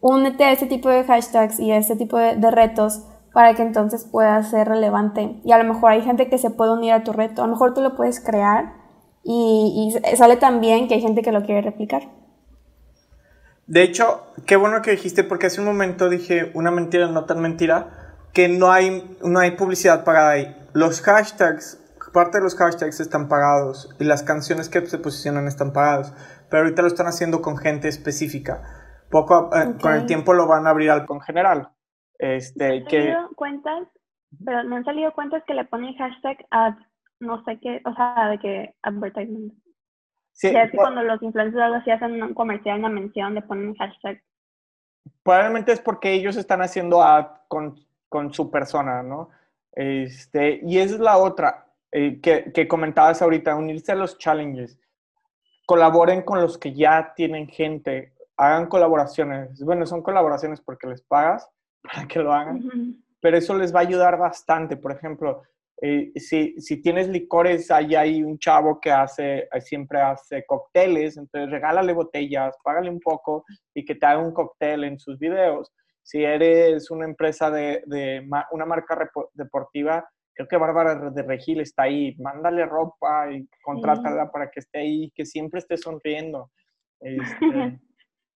únete 0.00 0.44
a 0.44 0.52
este 0.52 0.66
tipo 0.66 0.88
de 0.88 1.04
hashtags 1.04 1.60
y 1.60 1.72
a 1.72 1.76
este 1.76 1.96
tipo 1.96 2.16
de, 2.16 2.50
retos 2.50 3.02
para 3.32 3.54
que 3.54 3.62
entonces 3.62 4.04
pueda 4.04 4.42
ser 4.42 4.68
relevante. 4.68 5.40
Y 5.44 5.52
a 5.52 5.58
lo 5.58 5.64
mejor 5.64 5.92
hay 5.92 6.02
gente 6.02 6.28
que 6.28 6.38
se 6.38 6.50
puede 6.50 6.72
unir 6.72 6.92
a 6.92 7.04
tu 7.04 7.12
reto. 7.12 7.42
A 7.42 7.46
lo 7.46 7.52
mejor 7.52 7.74
tú 7.74 7.82
lo 7.82 7.96
puedes 7.96 8.20
crear 8.20 8.74
y, 9.22 9.92
y 9.92 10.16
sale 10.16 10.36
tan 10.36 10.60
bien 10.60 10.88
que 10.88 10.94
hay 10.94 11.00
gente 11.00 11.22
que 11.22 11.32
lo 11.32 11.42
quiere 11.42 11.60
replicar. 11.62 12.08
De 13.66 13.82
hecho, 13.82 14.32
qué 14.46 14.56
bueno 14.56 14.80
que 14.80 14.92
dijiste, 14.92 15.24
porque 15.24 15.46
hace 15.46 15.60
un 15.60 15.66
momento 15.66 16.08
dije 16.08 16.52
una 16.54 16.70
mentira, 16.70 17.08
no 17.08 17.24
tan 17.24 17.40
mentira, 17.40 17.88
que 18.32 18.48
no 18.48 18.70
hay, 18.70 19.16
no 19.24 19.40
hay 19.40 19.52
publicidad 19.52 20.04
pagada 20.04 20.30
ahí. 20.30 20.56
Los 20.72 21.00
hashtags, 21.02 21.82
parte 22.12 22.38
de 22.38 22.44
los 22.44 22.54
hashtags 22.54 23.00
están 23.00 23.28
pagados 23.28 23.94
y 23.98 24.04
las 24.04 24.22
canciones 24.22 24.68
que 24.68 24.86
se 24.86 24.98
posicionan 24.98 25.48
están 25.48 25.72
pagadas, 25.72 26.14
pero 26.48 26.62
ahorita 26.62 26.82
lo 26.82 26.88
están 26.88 27.08
haciendo 27.08 27.42
con 27.42 27.56
gente 27.56 27.88
específica. 27.88 28.62
Poco 29.10 29.50
eh, 29.54 29.74
con 29.80 29.94
el 29.94 30.06
tiempo 30.06 30.32
lo 30.32 30.46
van 30.46 30.66
a 30.66 30.70
abrir 30.70 30.90
al 30.90 31.06
con 31.06 31.20
general. 31.20 31.70
Este, 32.18 32.84
que 32.84 33.14
cuentas, 33.34 33.88
pero 34.44 34.64
me 34.64 34.76
han 34.76 34.84
salido 34.84 35.12
cuentas 35.12 35.42
que 35.46 35.54
le 35.54 35.64
ponen 35.64 35.94
hashtag 35.96 36.46
ad, 36.50 36.74
no 37.20 37.42
sé 37.44 37.58
qué, 37.60 37.82
o 37.84 37.94
sea, 37.94 38.28
de 38.30 38.38
que 38.38 38.74
advertisement. 38.82 39.52
Sí, 40.36 40.48
es 40.48 40.70
que 40.70 40.76
cuando 40.76 41.02
los 41.02 41.22
influencers 41.22 41.62
algo 41.62 41.76
así 41.76 41.90
hacen 41.90 42.22
un 42.22 42.34
comercial, 42.34 42.78
una 42.78 42.90
mención, 42.90 43.34
le 43.34 43.40
ponen 43.40 43.68
un 43.68 43.74
hashtag. 43.76 44.22
Probablemente 45.22 45.72
es 45.72 45.80
porque 45.80 46.12
ellos 46.12 46.36
están 46.36 46.60
haciendo 46.60 47.02
ad 47.02 47.26
con, 47.48 47.80
con 48.10 48.34
su 48.34 48.50
persona, 48.50 49.02
¿no? 49.02 49.30
Este, 49.72 50.60
y 50.62 50.76
esa 50.78 50.96
es 50.96 51.00
la 51.00 51.16
otra 51.16 51.66
eh, 51.90 52.20
que, 52.20 52.52
que, 52.52 52.68
comentabas 52.68 53.22
ahorita, 53.22 53.56
unirse 53.56 53.92
a 53.92 53.94
los 53.94 54.18
challenges. 54.18 54.78
Colaboren 55.64 56.20
con 56.20 56.42
los 56.42 56.58
que 56.58 56.74
ya 56.74 57.14
tienen 57.16 57.48
gente, 57.48 58.12
hagan 58.36 58.66
colaboraciones. 58.66 59.58
Bueno, 59.64 59.86
son 59.86 60.02
colaboraciones 60.02 60.60
porque 60.60 60.86
les 60.86 61.00
pagas 61.00 61.48
para 61.82 62.06
que 62.06 62.18
lo 62.18 62.34
hagan, 62.34 62.62
pero 63.20 63.38
eso 63.38 63.56
les 63.56 63.74
va 63.74 63.80
a 63.80 63.84
ayudar 63.84 64.18
bastante. 64.18 64.76
Por 64.76 64.92
ejemplo, 64.92 65.44
eh, 65.82 66.12
si, 66.16 66.58
si, 66.58 66.80
tienes 66.80 67.08
licores, 67.08 67.70
ahí 67.70 67.94
hay 67.94 68.22
un 68.22 68.38
chavo 68.38 68.80
que 68.80 68.90
hace, 68.90 69.40
eh, 69.40 69.60
siempre 69.60 70.00
hace 70.00 70.44
cócteles, 70.46 71.18
entonces 71.18 71.50
regálale 71.50 71.92
botellas, 71.92 72.56
págale 72.64 72.88
un 72.88 73.00
poco 73.00 73.44
y 73.74 73.84
que 73.84 73.94
te 73.94 74.06
haga 74.06 74.20
un 74.20 74.32
cóctel 74.32 74.84
en 74.84 74.98
sus 74.98 75.18
videos. 75.18 75.72
Si 76.02 76.24
eres 76.24 76.90
una 76.90 77.04
empresa 77.04 77.50
de, 77.50 77.82
de 77.86 78.26
una 78.52 78.64
marca 78.64 78.96
deportiva, 79.34 80.08
creo 80.36 80.48
que 80.48 80.56
Bárbara 80.56 81.10
de 81.10 81.22
Regil 81.22 81.60
está 81.60 81.84
ahí, 81.84 82.14
mándale 82.18 82.64
ropa 82.64 83.32
y 83.32 83.48
contrátala 83.62 84.30
para 84.30 84.50
que 84.50 84.60
esté 84.60 84.78
ahí, 84.78 85.10
que 85.14 85.26
siempre 85.26 85.60
esté 85.60 85.76
sonriendo. 85.76 86.50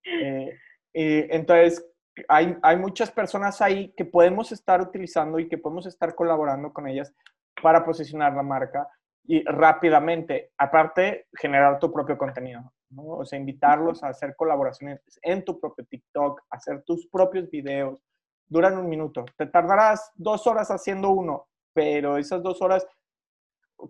Este, 0.03 0.59
eh, 0.93 1.27
entonces, 1.31 1.83
hay, 2.27 2.77
muchas 2.77 3.11
personas 3.11 3.61
ahí 3.61 3.93
que 3.95 4.05
podemos 4.05 4.51
estar 4.51 4.81
utilizando 4.81 5.39
y 5.39 5.47
que 5.47 5.57
podemos 5.57 5.85
estar 5.85 6.15
colaborando 6.15 6.73
con 6.73 6.87
ellas 6.87 7.13
para 7.61 7.83
posicionar 7.85 8.33
la 8.33 8.43
marca 8.43 8.87
y 9.23 9.43
rápidamente, 9.43 10.51
aparte, 10.57 11.27
generar 11.33 11.79
tu 11.79 11.91
propio 11.91 12.17
contenido, 12.17 12.73
¿no? 12.89 13.03
O 13.03 13.25
sea, 13.25 13.39
invitarlos 13.39 14.03
a 14.03 14.09
hacer 14.09 14.35
colaboraciones 14.35 14.99
en 15.21 15.45
tu 15.45 15.59
propio 15.59 15.85
TikTok, 15.85 16.41
hacer 16.49 16.83
tus 16.83 17.07
propios 17.07 17.49
videos, 17.49 18.01
duran 18.47 18.77
un 18.77 18.89
minuto. 18.89 19.25
Te 19.37 19.45
tardarás 19.45 20.11
dos 20.15 20.47
horas 20.47 20.71
haciendo 20.71 21.11
uno, 21.11 21.47
pero 21.73 22.17
esas 22.17 22.41
dos 22.41 22.61
horas, 22.61 22.85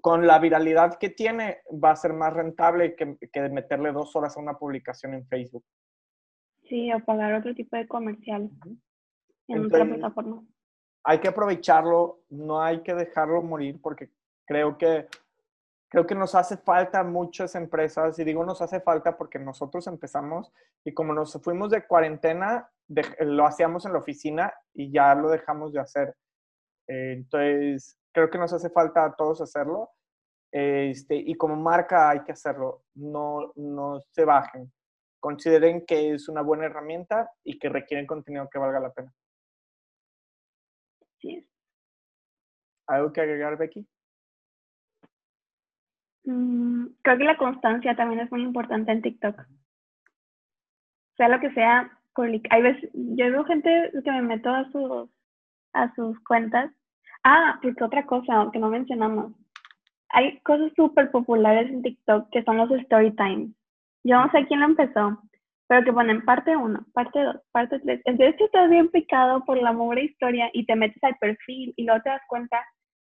con 0.01 0.27
la 0.27 0.37
viralidad 0.39 0.97
que 0.99 1.09
tiene, 1.09 1.61
va 1.71 1.91
a 1.91 1.95
ser 1.95 2.13
más 2.13 2.33
rentable 2.33 2.95
que 2.95 3.49
meterle 3.49 3.91
dos 3.93 4.15
horas 4.15 4.35
a 4.35 4.41
una 4.41 4.57
publicación 4.57 5.13
en 5.13 5.25
Facebook. 5.25 5.63
Sí, 6.71 6.89
o 6.93 7.03
pagar 7.03 7.33
otro 7.33 7.53
tipo 7.53 7.75
de 7.75 7.85
comercial 7.85 8.49
en 9.49 9.65
otra 9.65 9.83
plataforma. 9.83 10.41
Hay 11.03 11.19
que 11.19 11.27
aprovecharlo, 11.27 12.21
no 12.29 12.61
hay 12.61 12.81
que 12.81 12.93
dejarlo 12.93 13.41
morir 13.41 13.81
porque 13.81 14.09
creo 14.47 14.77
que 14.77 15.05
creo 15.89 16.07
que 16.07 16.15
nos 16.15 16.33
hace 16.33 16.55
falta 16.55 17.03
muchas 17.03 17.55
empresas, 17.55 18.17
y 18.17 18.23
digo 18.23 18.45
nos 18.45 18.61
hace 18.61 18.79
falta 18.79 19.17
porque 19.17 19.37
nosotros 19.37 19.85
empezamos 19.87 20.53
y 20.85 20.93
como 20.93 21.13
nos 21.13 21.33
fuimos 21.43 21.71
de 21.71 21.85
cuarentena, 21.85 22.69
lo 23.19 23.45
hacíamos 23.45 23.85
en 23.85 23.91
la 23.91 23.99
oficina 23.99 24.53
y 24.73 24.93
ya 24.93 25.13
lo 25.13 25.27
dejamos 25.27 25.73
de 25.73 25.81
hacer. 25.81 26.15
Eh, 26.87 27.15
entonces, 27.17 27.97
creo 28.13 28.29
que 28.29 28.37
nos 28.37 28.53
hace 28.53 28.69
falta 28.69 29.03
a 29.03 29.13
todos 29.13 29.41
hacerlo. 29.41 29.89
Este, 30.49 31.15
y 31.15 31.35
como 31.35 31.57
marca 31.57 32.09
hay 32.09 32.21
que 32.21 32.31
hacerlo, 32.31 32.85
no, 32.95 33.51
no 33.57 33.99
se 34.11 34.23
bajen 34.23 34.71
consideren 35.21 35.85
que 35.85 36.13
es 36.13 36.27
una 36.27 36.41
buena 36.41 36.65
herramienta 36.65 37.31
y 37.45 37.57
que 37.57 37.69
requieren 37.69 38.07
contenido 38.07 38.49
que 38.49 38.59
valga 38.59 38.81
la 38.81 38.91
pena. 38.91 39.13
Sí. 41.19 41.47
¿Algo 42.87 43.13
que 43.13 43.21
agregar, 43.21 43.57
Becky? 43.57 43.87
Mm, 46.25 46.87
creo 47.01 47.17
que 47.17 47.23
la 47.23 47.37
constancia 47.37 47.95
también 47.95 48.21
es 48.21 48.31
muy 48.31 48.41
importante 48.41 48.91
en 48.91 49.01
TikTok. 49.01 49.45
Sea 51.17 51.29
lo 51.29 51.39
que 51.39 51.53
sea, 51.53 51.97
hay 52.49 52.61
veces, 52.61 52.89
yo 52.93 53.31
veo 53.31 53.43
gente 53.45 53.91
que 54.03 54.11
me 54.11 54.21
meto 54.23 54.49
a 54.49 54.69
sus, 54.71 55.09
a 55.73 55.93
sus 55.95 56.19
cuentas. 56.23 56.71
Ah, 57.23 57.59
porque 57.61 57.83
otra 57.83 58.05
cosa 58.05 58.49
que 58.51 58.59
no 58.59 58.69
mencionamos. 58.69 59.33
Hay 60.09 60.39
cosas 60.39 60.71
súper 60.75 61.11
populares 61.11 61.69
en 61.69 61.83
TikTok 61.83 62.29
que 62.31 62.43
son 62.43 62.57
los 62.57 62.71
story 62.71 63.15
times. 63.15 63.51
Yo 64.03 64.19
no 64.19 64.31
sé 64.31 64.45
quién 64.47 64.59
lo 64.59 64.67
empezó, 64.67 65.21
pero 65.67 65.83
que 65.85 65.93
ponen 65.93 66.25
parte 66.25 66.55
1, 66.55 66.85
parte 66.93 67.23
2, 67.23 67.35
parte 67.51 67.79
3. 67.79 68.01
Entonces 68.05 68.35
tú 68.37 68.45
estás 68.45 68.69
bien 68.69 68.89
picado 68.89 69.45
por 69.45 69.61
la 69.61 69.71
mugre 69.71 70.03
historia 70.03 70.49
y 70.53 70.65
te 70.65 70.75
metes 70.75 71.03
al 71.03 71.15
perfil 71.15 71.73
y 71.75 71.85
luego 71.85 72.01
te 72.01 72.09
das 72.09 72.21
cuenta 72.27 72.57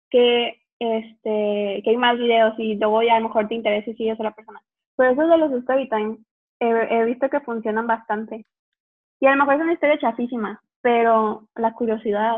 que, 0.10 0.62
este, 0.80 1.82
que 1.84 1.90
hay 1.90 1.98
más 1.98 2.18
videos 2.18 2.56
y 2.58 2.76
luego 2.76 3.04
ya 3.04 3.16
a 3.16 3.20
lo 3.20 3.28
mejor 3.28 3.48
te 3.48 3.56
interesa 3.56 3.90
y 3.92 3.96
sigues 3.96 4.20
a 4.20 4.24
la 4.24 4.36
persona. 4.36 4.62
Pero 4.96 5.12
eso 5.12 5.28
de 5.28 5.38
los 5.38 5.52
story 5.54 5.88
time 5.90 6.18
he, 6.60 6.68
he 6.68 7.06
visto 7.06 7.30
que 7.30 7.40
funcionan 7.42 7.88
bastante. 7.88 8.46
Y 9.20 9.28
a 9.28 9.32
lo 9.32 9.38
mejor 9.38 9.56
es 9.56 9.62
una 9.62 9.74
historia 9.74 10.00
chafísima, 10.00 10.62
pero 10.82 11.48
la 11.56 11.74
curiosidad, 11.74 12.38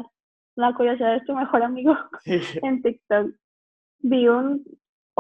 la 0.56 0.74
curiosidad 0.74 1.16
es 1.16 1.26
tu 1.26 1.36
mejor 1.36 1.64
amigo 1.64 1.96
en 2.26 2.82
TikTok. 2.82 3.32
Vi 4.02 4.28
un, 4.28 4.64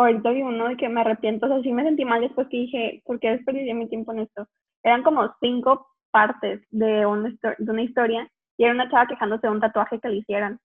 ahorita 0.01 0.31
vi 0.31 0.41
uno 0.41 0.69
de 0.69 0.77
que 0.77 0.89
me 0.89 1.01
arrepiento, 1.01 1.45
o 1.45 1.49
sea, 1.49 1.61
sí 1.61 1.71
me 1.71 1.83
sentí 1.83 2.05
mal 2.05 2.21
después 2.21 2.47
que 2.49 2.57
dije, 2.57 3.01
¿por 3.05 3.19
qué 3.19 3.31
desperdicié 3.31 3.73
mi 3.73 3.87
tiempo 3.89 4.11
en 4.13 4.19
esto? 4.19 4.47
Eran 4.83 5.03
como 5.03 5.33
cinco 5.41 5.87
partes 6.11 6.61
de 6.71 7.05
una, 7.05 7.29
de 7.29 7.71
una 7.71 7.81
historia 7.81 8.29
y 8.57 8.63
era 8.63 8.73
una 8.73 8.89
chava 8.89 9.07
quejándose 9.07 9.47
de 9.47 9.53
un 9.53 9.59
tatuaje 9.59 9.99
que 9.99 10.09
le 10.09 10.17
hicieran. 10.17 10.59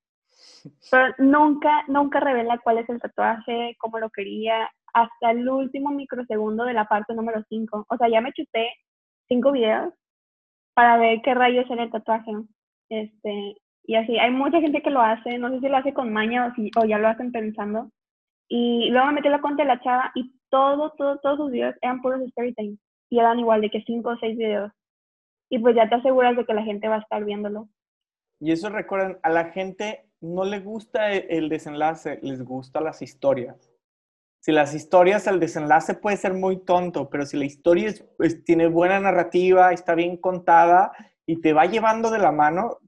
Pero 0.90 1.14
nunca, 1.18 1.84
nunca 1.88 2.20
revela 2.20 2.58
cuál 2.58 2.78
es 2.78 2.88
el 2.88 3.00
tatuaje, 3.00 3.76
cómo 3.78 3.98
lo 3.98 4.10
quería, 4.10 4.68
hasta 4.92 5.30
el 5.30 5.48
último 5.48 5.90
microsegundo 5.90 6.64
de 6.64 6.72
la 6.72 6.86
parte 6.86 7.14
número 7.14 7.42
5. 7.48 7.86
O 7.88 7.96
sea, 7.96 8.08
ya 8.08 8.20
me 8.20 8.32
chuté 8.32 8.68
cinco 9.28 9.52
videos 9.52 9.92
para 10.74 10.96
ver 10.98 11.20
qué 11.22 11.34
rayos 11.34 11.70
era 11.70 11.84
el 11.84 11.90
tatuaje. 11.90 12.32
Este, 12.88 13.56
y 13.84 13.96
así, 13.96 14.18
hay 14.18 14.30
mucha 14.30 14.60
gente 14.60 14.82
que 14.82 14.90
lo 14.90 15.00
hace, 15.00 15.38
no 15.38 15.50
sé 15.50 15.60
si 15.60 15.68
lo 15.68 15.76
hace 15.76 15.92
con 15.94 16.12
maña 16.12 16.46
o, 16.46 16.54
si, 16.54 16.70
o 16.76 16.84
ya 16.84 16.98
lo 16.98 17.08
hacen 17.08 17.32
pensando. 17.32 17.90
Y 18.48 18.90
luego 18.90 19.06
me 19.08 19.14
metí 19.14 19.28
la 19.28 19.40
cuenta 19.40 19.62
de 19.62 19.68
la 19.68 19.80
chava 19.80 20.12
y 20.14 20.34
todo, 20.50 20.92
todo, 20.96 21.18
todos 21.18 21.38
sus 21.38 21.50
videos 21.50 21.74
eran 21.82 22.02
puros 22.02 22.20
storytime. 22.30 22.76
Y 23.10 23.18
eran 23.18 23.38
igual 23.38 23.60
de 23.60 23.70
que 23.70 23.82
cinco 23.86 24.10
o 24.10 24.18
seis 24.18 24.36
videos. 24.36 24.72
Y 25.50 25.58
pues 25.58 25.74
ya 25.76 25.88
te 25.88 25.96
aseguras 25.96 26.36
de 26.36 26.44
que 26.44 26.54
la 26.54 26.62
gente 26.62 26.88
va 26.88 26.96
a 26.96 27.00
estar 27.00 27.24
viéndolo. 27.24 27.68
Y 28.40 28.52
eso 28.52 28.68
recuerden, 28.68 29.18
a 29.22 29.30
la 29.30 29.46
gente 29.46 30.06
no 30.20 30.44
le 30.44 30.60
gusta 30.60 31.12
e, 31.12 31.26
el 31.30 31.48
desenlace, 31.48 32.18
les 32.22 32.42
gusta 32.42 32.80
las 32.80 33.02
historias. 33.02 33.70
Si 34.40 34.52
las 34.52 34.74
historias, 34.74 35.26
el 35.26 35.40
desenlace 35.40 35.94
puede 35.94 36.18
ser 36.18 36.34
muy 36.34 36.58
tonto, 36.58 37.08
pero 37.08 37.24
si 37.24 37.38
la 37.38 37.46
historia 37.46 37.94
tiene 38.44 38.66
buena 38.66 39.00
narrativa, 39.00 39.72
está 39.72 39.94
bien 39.94 40.18
contada 40.18 40.92
y 41.24 41.40
te 41.40 41.54
va 41.54 41.64
llevando 41.64 42.10
de 42.10 42.18
la 42.18 42.30
mano, 42.30 42.78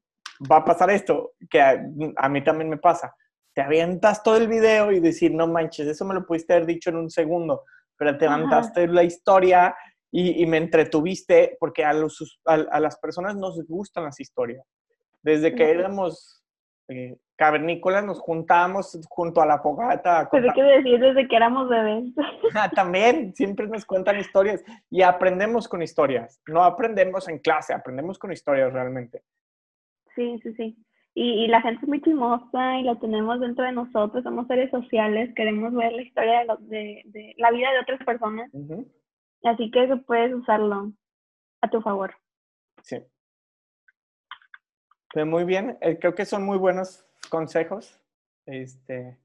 va 0.51 0.59
a 0.59 0.65
pasar 0.65 0.91
esto, 0.91 1.33
que 1.49 1.63
a, 1.63 2.29
mí 2.29 2.45
también 2.45 2.69
me 2.69 2.77
pasa. 2.77 3.15
Te 3.57 3.63
avientas 3.63 4.23
todo 4.23 4.37
el 4.37 4.49
video 4.49 4.93
y 4.93 5.01
decir, 5.01 5.33
no 5.33 5.47
manches, 5.47 5.87
eso 5.87 6.05
me 6.05 6.13
lo 6.13 6.27
pudiste 6.27 6.53
haber 6.53 6.67
dicho 6.67 6.91
en 6.91 6.97
un 6.97 7.09
segundo, 7.09 7.65
pero 7.97 8.19
te 8.19 8.27
avientaste 8.27 8.87
la 8.87 9.03
historia 9.03 9.75
y, 10.13 10.45
me 10.45 10.59
entretuviste, 10.59 11.57
porque 11.59 11.83
a, 11.83 11.95
los, 11.95 12.39
a, 12.45 12.81
las 12.81 12.99
personas 12.99 13.35
nos 13.35 13.59
gustan 13.67 14.05
las 14.05 14.21
historias. 14.21 14.63
Desde 15.23 15.55
que 15.55 15.71
éramos 15.71 16.45
eh, 16.89 17.17
cavernícolas 17.37 18.05
nos 18.05 18.21
juntábamos 18.21 19.01
junto 19.09 19.41
a 19.41 19.47
la 19.47 19.59
fogata. 19.59 20.29
Pero 20.31 20.53
que 20.53 20.63
decir 20.63 21.01
desde 21.01 21.27
que 21.27 21.37
éramos 21.37 21.71
bebés. 21.71 22.13
Ah, 22.55 22.69
también, 22.69 23.35
siempre 23.35 23.67
nos 23.69 23.87
cuentan 23.87 24.19
historias 24.19 24.63
y 24.91 25.01
aprendemos 25.01 25.67
con 25.67 25.81
historias. 25.81 26.43
No 26.47 26.63
aprendemos 26.63 27.27
en 27.29 27.39
clase, 27.39 27.73
aprendemos 27.73 28.19
con 28.19 28.33
historias 28.33 28.71
realmente. 28.71 29.23
Sí, 30.15 30.39
sí, 30.43 30.53
sí. 30.53 30.77
Y, 31.19 31.47
la 31.47 31.63
gente 31.63 31.81
es 31.83 31.89
muy 31.89 32.03
chismosa 32.03 32.79
y 32.79 32.83
la 32.83 32.95
tenemos 32.97 33.41
dentro 33.41 33.65
de 33.65 33.73
nosotros, 33.73 34.23
somos 34.23 34.47
seres 34.49 34.71
sociales, 34.71 35.33
queremos 35.35 35.73
ver 35.73 35.95
la 35.95 36.03
historia 36.03 36.45
de, 36.59 37.03
de, 37.07 37.35
la 37.39 37.51
vida 37.53 37.73
de 37.73 37.81
otras 37.81 38.05
personas. 38.05 38.51
Así 39.43 39.71
que 39.71 39.85
eso 39.85 40.03
puedes 40.03 40.35
usarlo 40.35 40.93
a 41.63 41.71
tu 41.71 41.81
favor. 41.81 42.13
Sí. 42.83 42.99
Muy 45.25 45.45
bien, 45.45 45.79
eh, 45.81 45.99
creo 45.99 46.15
que 46.15 46.27
son 46.27 46.45
muy 46.45 46.59
buenos 46.59 47.07
consejos. 47.31 47.99
Este, 48.45 49.17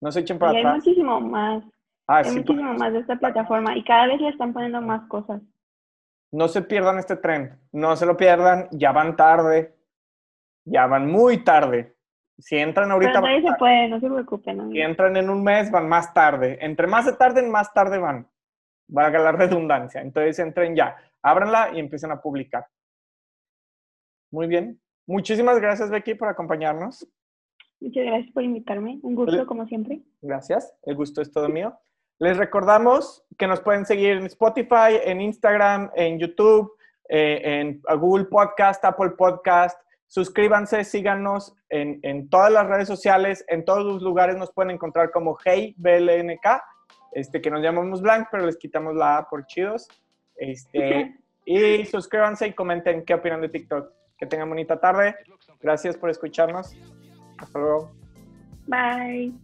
no 0.00 0.10
se 0.12 0.20
echen 0.20 0.38
para 0.38 0.54
y 0.54 0.56
hay 0.56 0.64
muchísimo 0.64 1.20
más. 1.20 1.62
Ah, 2.06 2.22
hay 2.24 2.34
muchísimo 2.34 2.72
más 2.72 2.94
de 2.94 3.00
esta 3.00 3.16
plataforma 3.16 3.76
y 3.76 3.84
cada 3.84 4.06
vez 4.06 4.22
le 4.22 4.30
están 4.30 4.54
poniendo 4.54 4.80
más 4.80 5.06
cosas. 5.08 5.42
No 6.32 6.48
se 6.48 6.62
pierdan 6.62 6.98
este 6.98 7.16
tren, 7.16 7.60
no 7.72 7.94
se 7.94 8.06
lo 8.06 8.16
pierdan, 8.16 8.68
ya 8.72 8.92
van 8.92 9.16
tarde, 9.16 9.75
ya 10.66 10.86
van 10.86 11.10
muy 11.10 11.38
tarde. 11.38 11.96
Si 12.38 12.56
entran 12.56 12.90
ahorita... 12.90 13.22
Pero 13.22 13.48
se 13.48 13.56
puede, 13.58 13.88
no 13.88 13.98
se 13.98 14.10
preocupen. 14.10 14.70
Si 14.70 14.80
entran 14.80 15.16
en 15.16 15.30
un 15.30 15.42
mes, 15.42 15.70
van 15.70 15.88
más 15.88 16.12
tarde. 16.12 16.58
Entre 16.60 16.86
más 16.86 17.06
se 17.06 17.14
tarden, 17.14 17.50
más 17.50 17.72
tarde 17.72 17.98
van. 17.98 18.28
Valga 18.88 19.18
la 19.18 19.32
redundancia. 19.32 20.02
Entonces 20.02 20.38
entren 20.38 20.76
ya, 20.76 20.96
ábranla 21.22 21.70
y 21.72 21.80
empiecen 21.80 22.10
a 22.10 22.20
publicar. 22.20 22.66
Muy 24.30 24.48
bien. 24.48 24.78
Muchísimas 25.06 25.58
gracias, 25.60 25.88
Becky, 25.88 26.14
por 26.14 26.28
acompañarnos. 26.28 27.08
Muchas 27.80 28.04
gracias 28.04 28.32
por 28.32 28.42
invitarme. 28.42 28.98
Un 29.02 29.14
gusto, 29.14 29.46
como 29.46 29.66
siempre. 29.66 30.02
Gracias. 30.20 30.74
El 30.82 30.96
gusto 30.96 31.22
es 31.22 31.30
todo 31.30 31.48
mío. 31.48 31.78
Les 32.18 32.36
recordamos 32.36 33.24
que 33.38 33.46
nos 33.46 33.60
pueden 33.60 33.86
seguir 33.86 34.16
en 34.16 34.26
Spotify, 34.26 34.98
en 35.04 35.20
Instagram, 35.20 35.90
en 35.94 36.18
YouTube, 36.18 36.72
eh, 37.08 37.60
en 37.60 37.82
Google 37.98 38.24
Podcast, 38.24 38.84
Apple 38.84 39.10
Podcast. 39.10 39.80
Suscríbanse, 40.08 40.84
síganos 40.84 41.54
en, 41.68 41.98
en, 42.02 42.28
todas 42.28 42.52
las 42.52 42.66
redes 42.66 42.86
sociales, 42.86 43.44
en 43.48 43.64
todos 43.64 43.84
los 43.84 44.02
lugares 44.02 44.36
nos 44.36 44.52
pueden 44.52 44.70
encontrar 44.70 45.10
como 45.10 45.36
Hey 45.44 45.74
BLNK, 45.78 46.46
este, 47.12 47.40
que 47.40 47.50
nos 47.50 47.62
llamamos 47.62 48.02
Blank, 48.02 48.28
pero 48.30 48.46
les 48.46 48.56
quitamos 48.56 48.94
la 48.94 49.18
A 49.18 49.28
por 49.28 49.46
chidos. 49.46 49.88
Este, 50.36 51.16
y 51.46 51.84
suscríbanse 51.86 52.48
y 52.48 52.52
comenten 52.52 53.04
qué 53.04 53.14
opinan 53.14 53.40
de 53.40 53.48
TikTok. 53.48 53.90
Que 54.18 54.26
tengan 54.26 54.48
bonita 54.48 54.80
tarde. 54.80 55.14
Gracias 55.60 55.96
por 55.96 56.08
escucharnos. 56.10 56.74
Hasta 57.38 57.58
luego. 57.58 57.92
Bye. 58.66 59.34